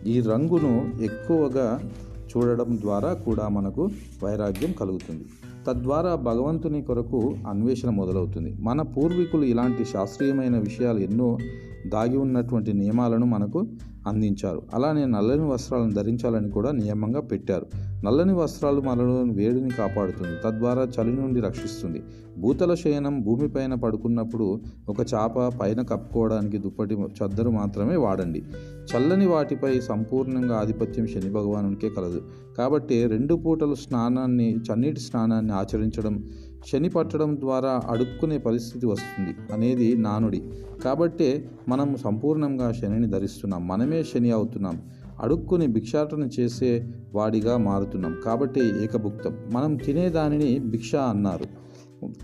[0.07, 1.91] ఈ రంగును ఎక్కువగా
[2.37, 3.91] చూడడం ద్వారా కూడా మనకు
[4.25, 5.25] వైరాగ్యం కలుగుతుంది.
[5.67, 8.57] తద్వారా భగవంతుని కొరకు అన్వేషణ మొదలవుతుంది.
[8.61, 11.39] మన పూర్వీకులు ఇలాంటి శాస్త్రీయమైన విషయాలు ఎన్నో
[11.89, 13.67] దాగి ఉన్నటువంటి నియమాలను మనకు
[14.07, 14.63] అందించారు.
[14.75, 17.67] అలానే నల్లని వస్త్రాలను ధరించాలని కూడా నియమంగా పెట్టారు.
[18.05, 20.37] నల్లని వస్త్రాలు మనలో వేడిని కాపాడుతుంది.
[20.45, 22.03] తద్వారా చలి నుండి రక్షిస్తుంది.
[22.39, 28.43] భూతల శయనం భూమిపైన పడుకున్నప్పుడు ఒక చాప పైన కప్పుకోవడానికి దుప్పటి చద్దరు మాత్రమే వాడండి.
[28.97, 32.23] చల్లని వాటిపై సంపూర్ణంగా ఆధిపత్యం శని భగవానునికే కలదు.
[32.59, 36.25] కాబట్టి రెండు పూటలు స్నానాన్ని చన్నీటి స్నానాన్ని ఆచరించడం
[36.73, 39.53] శని పట్టడం ద్వారా అడుక్కునే పరిస్థితి వస్తుంది.
[39.53, 40.43] అనేది నానుడి.
[40.85, 43.69] కాబట్టే మనం సంపూర్ణంగా శనిని ధరిస్తున్నాం.
[43.69, 44.81] మనమే శని అవుతున్నాం.
[45.23, 48.17] అడుక్కుని భిక్షాటన చేసే వాడిగా మారుతున్నాం.
[48.25, 49.37] కాబట్టి ఏకభుక్తం.
[49.53, 51.45] మనం తినేదానిని భిక్ష అన్నారు.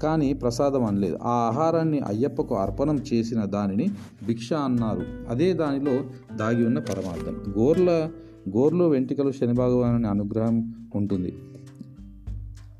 [0.02, 1.18] కానీ ప్రసాదం అనలేదు.
[1.22, 3.88] ఆ ఆహారాన్ని అయ్యప్పకు అర్పణం చేసిన దానిని
[4.26, 5.02] భిక్ష అన్నారు.
[5.28, 5.92] అదే దానిలో
[6.36, 7.54] దాగి ఉన్న పరమార్థం.
[7.58, 8.10] గోర్ల
[8.56, 11.34] గోర్లు వెంట్రుకలు శని భగవాను అనుగ్రహం ఉంటుంది.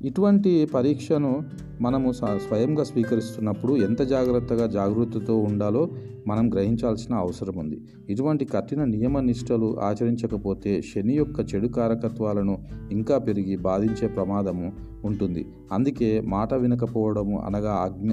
[0.03, 1.43] ఇటువంటి పరీక్షను
[1.81, 5.89] మనము స- స్వయంగా స్వీకరిస్తున్నప్పుడు ఎంత జాగ్రత్తగా జాగృతితో ఉండాలో
[6.27, 7.81] మనం గ్రహించాల్సిన అవసరం ఉంది.
[8.09, 12.57] ఇటువంటి కఠిన నియమ నిష్టలు ఆచరించకపోతే శని యొక్క చెడు కారకత్వాలను
[12.91, 14.71] ఇంకా పెరిగి బాధించే ప్రమాదము
[15.05, 15.45] ఉంటుంది.
[15.71, 18.11] అందుకే మాట వినకపోవడము అనగా ఆజ్ఞ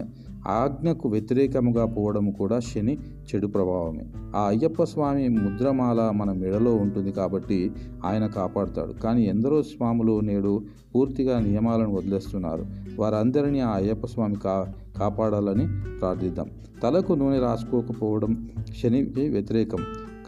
[0.49, 4.05] ఆజ్ఞకు వ్యతిరేకముగా పోవడం కూడా శని చెడు ప్రభావమే.
[4.37, 7.73] ఆ అయ్యప్ప స్వామి ముద్రమాల మన మెడలో ఉంటుంది కాబట్టి
[8.05, 8.93] ఆయన కాపాడుతాడు.
[8.93, 10.65] కానీ ఎందరో స్వాములు నేడు
[10.95, 12.67] పూర్తిగా నియమాలను వదిలేస్తున్నారు.
[12.99, 15.67] వారందరినీ ఆ అయ్యప్ప స్వామి కా కాపాడాలని
[15.99, 16.51] ప్రార్థిద్దాం.
[16.83, 18.49] తలకు నూనె రాసుకోకపోవడం
[18.83, 19.79] శనికి వ్యతిరేకం.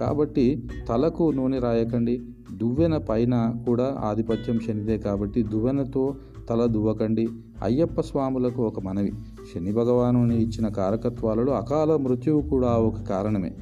[0.01, 2.23] కాబట్టి తలకు నూనె రాయకండి.
[2.63, 6.15] దువ్వెన పైన కూడా ఆధిపత్యం శనిదే కాబట్టి దువ్వెనతో
[6.51, 7.29] తల దువ్వకండి.
[7.63, 9.13] అయ్యప్ప స్వాములకు ఒక మనవి.
[9.55, 13.53] శని భగవానుని ఇచ్చిన కారకత్వాలలో అకాల మృత్యువు కూడా ఒక కారణమే.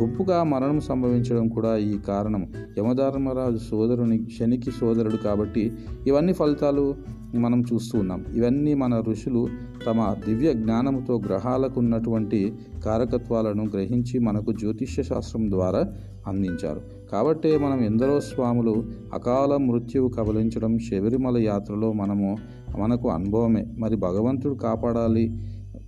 [0.00, 2.52] గుంపుగా మరణం సంభవించడం కూడా ఈ కారణం.
[2.78, 5.72] యమధర్మరాజు సోదరుని శనికి సోదరుడు కాబట్టి
[6.06, 6.94] ఇవన్నీ ఫలితాలు
[7.34, 8.24] మనం చూస్తూ ఉన్నాం.
[8.34, 9.48] ఇవన్నీ మన ఋషులు
[9.86, 12.52] తమ దివ్య జ్ఞానంతో గ్రహాలకు ఉన్నటువంటి
[12.84, 15.84] కారకత్వాలను గ్రహించి మనకు జ్యోతిష్య శాస్త్రం ద్వారా
[16.26, 16.99] అందించారు.
[17.12, 18.84] కాబట్టే మనం ఎందరో స్వాములు
[19.14, 22.36] అకాల మృత్యువు కబలించడం శబరిమల యాత్రలో మనము
[22.78, 23.66] మనకు అనుభవమే.
[23.78, 25.38] మరి భగవంతుడు కాపాడాలి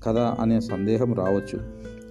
[0.07, 1.61] కదా అనే సందేహం రావచ్చు.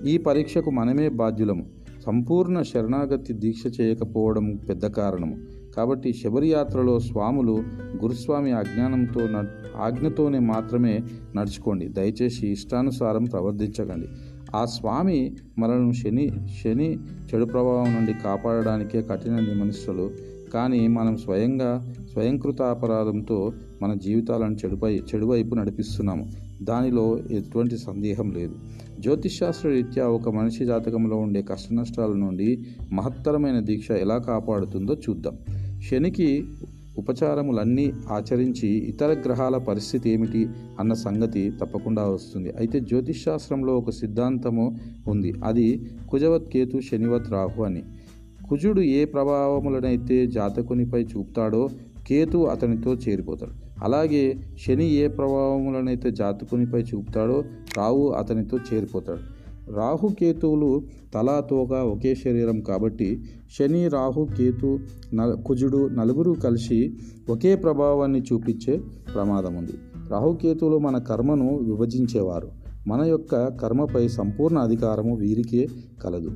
[0.07, 1.65] ఈ పరీక్షకు మనమే బాధ్యులము.
[2.05, 5.37] సంపూర్ణ శరణాగతి దీక్ష చేయకపోవడం పెద్ద కారణము.
[5.77, 7.63] కాబట్టి శబరి యాత్రలో స్వాములు
[8.01, 9.45] గురుస్వామి అజ్ఞానంతో న
[9.81, 10.99] ఆజ్ఞతోనే మాత్రమే
[11.35, 11.87] నడుచుకోండి.
[11.87, 14.07] దయచేసి ఇష్టానుసారం ప్రవర్తించకండి.
[14.55, 16.31] ఆ స్వామి మనల్ని శని
[16.63, 20.11] శని చెడు ప్రభావం నుండి కాపాడడానికే కఠిన నిమనిష్టలు.
[20.53, 26.31] కానీ మనం స్వయంగా స్వయంకృత అపరాధంతో మన జీవితాలను చెడుపై చెడువైపు నడిపిస్తున్నాము.
[26.61, 28.55] దానిలో ఎటువంటి సందేహం లేదు.
[28.99, 35.37] జ్యోతిష్శాస్త్ర రీత్యా ఒక మనిషి జాతకంలో ఉండే కష్టనష్టాల నుండి మహత్తరమైన దీక్ష ఎలా కాపాడుతుందో చూద్దాం.
[35.89, 36.43] శనికి
[36.97, 42.51] ఉపచారములన్నీ ఆచరించి ఇతర గ్రహాల పరిస్థితి ఏమిటి అన్న సంగతి తప్పకుండా వస్తుంది.
[42.51, 44.77] అయితే జ్యోతిష్ శాస్త్రంలో ఒక సిద్ధాంతము
[45.07, 45.33] ఉంది.
[45.43, 47.83] అది కుజవత్ కేతు శనివత్ రాహు అని.
[48.49, 51.69] కుజుడు ఏ ప్రభావములనైతే జాతకునిపై చూపుతాడో
[52.07, 53.51] కేతు అతనితో చేరిపోతాడు.
[53.83, 54.37] అలాగే
[54.67, 57.43] శని ఏ ప్రభావములనైతే జాతకునిపై చూపుతాడో
[57.77, 59.40] రావు అతనితో చేరిపోతాడు.
[59.69, 60.83] రాహుకేతువులు
[61.13, 63.23] తలా ఒకే శరీరం కాబట్టి
[63.59, 64.79] శని రాహు కేతు
[65.13, 66.97] న కుజుడు నలుగురు కలిసి
[67.29, 68.81] ఒకే ప్రభావాన్ని చూపించే
[69.13, 69.71] ప్రమాదం ఉంది.
[70.09, 72.51] రాహుకేతువులు మన కర్మను విభజించేవారు.
[72.87, 75.67] మన యొక్క కర్మపై సంపూర్ణ అధికారము వీరికే
[76.03, 76.31] కలదు.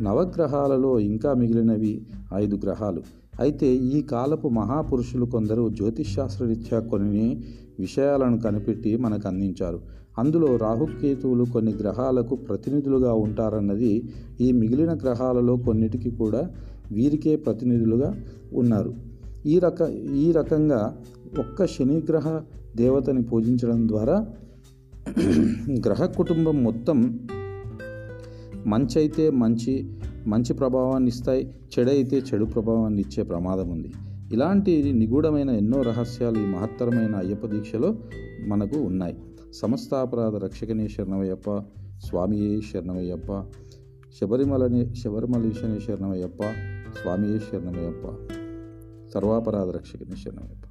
[0.00, 3.02] నవగ్రహాలలో ఇంకా మిగిలినవి ఐదు గ్రహాలు.
[3.40, 7.42] అయితే ఈ కాలపు మహాపురుషులు కొందరు జ్యోతిష్ శాస్త్రరీత్యా కొన్ని
[7.78, 9.97] విషయాలను కనిపెట్టి మనకు అందించారు.
[10.18, 13.92] అందులో రాహుకేతువులు కొన్ని గ్రహాలకు ప్రతినిధులుగా ఉంటారన్నది
[14.40, 16.42] ఈ మిగిలిన గ్రహాలలో కొన్నిటికి కూడా
[16.92, 18.10] వీరికే ప్రతినిధులుగా
[18.54, 18.92] ఉన్నారు.
[19.46, 19.80] ఈ రక
[20.14, 20.80] ఈ రకంగా
[21.38, 22.28] ఒక్క శనిగ్రహ
[22.76, 24.16] దేవతని పూజించడం ద్వారా
[25.84, 26.98] గ్రహ కుటుంబం మొత్తం
[28.66, 29.74] మంచి అయితే మంచి
[30.26, 31.42] మంచి ప్రభావాన్ని ఇస్తాయి
[31.72, 33.90] చెడైతే చెడు ప్రభావాన్ని ఇచ్చే ప్రమాదం ఉంది.
[34.32, 37.90] ఇలాంటి నిగూఢమైన ఎన్నో రహస్యాలు ఈ మహత్తరమైన అయ్యప్ప దీక్షలో
[38.46, 39.16] మనకు ఉన్నాయి.
[39.52, 41.58] సమస్తాపరాధ రక్షకనే శరణమయ్యప్ప
[42.06, 43.30] స్వామియే శరణమయ్యప్ప
[44.20, 46.42] శబరిమలని శబరిమలీశనే శరణమయ్యప్ప
[47.02, 48.06] స్వామియే శరణమయ్యప్ప
[49.14, 50.64] సర్వాపరాధ రక్షకనే శరణమయ్యప్ప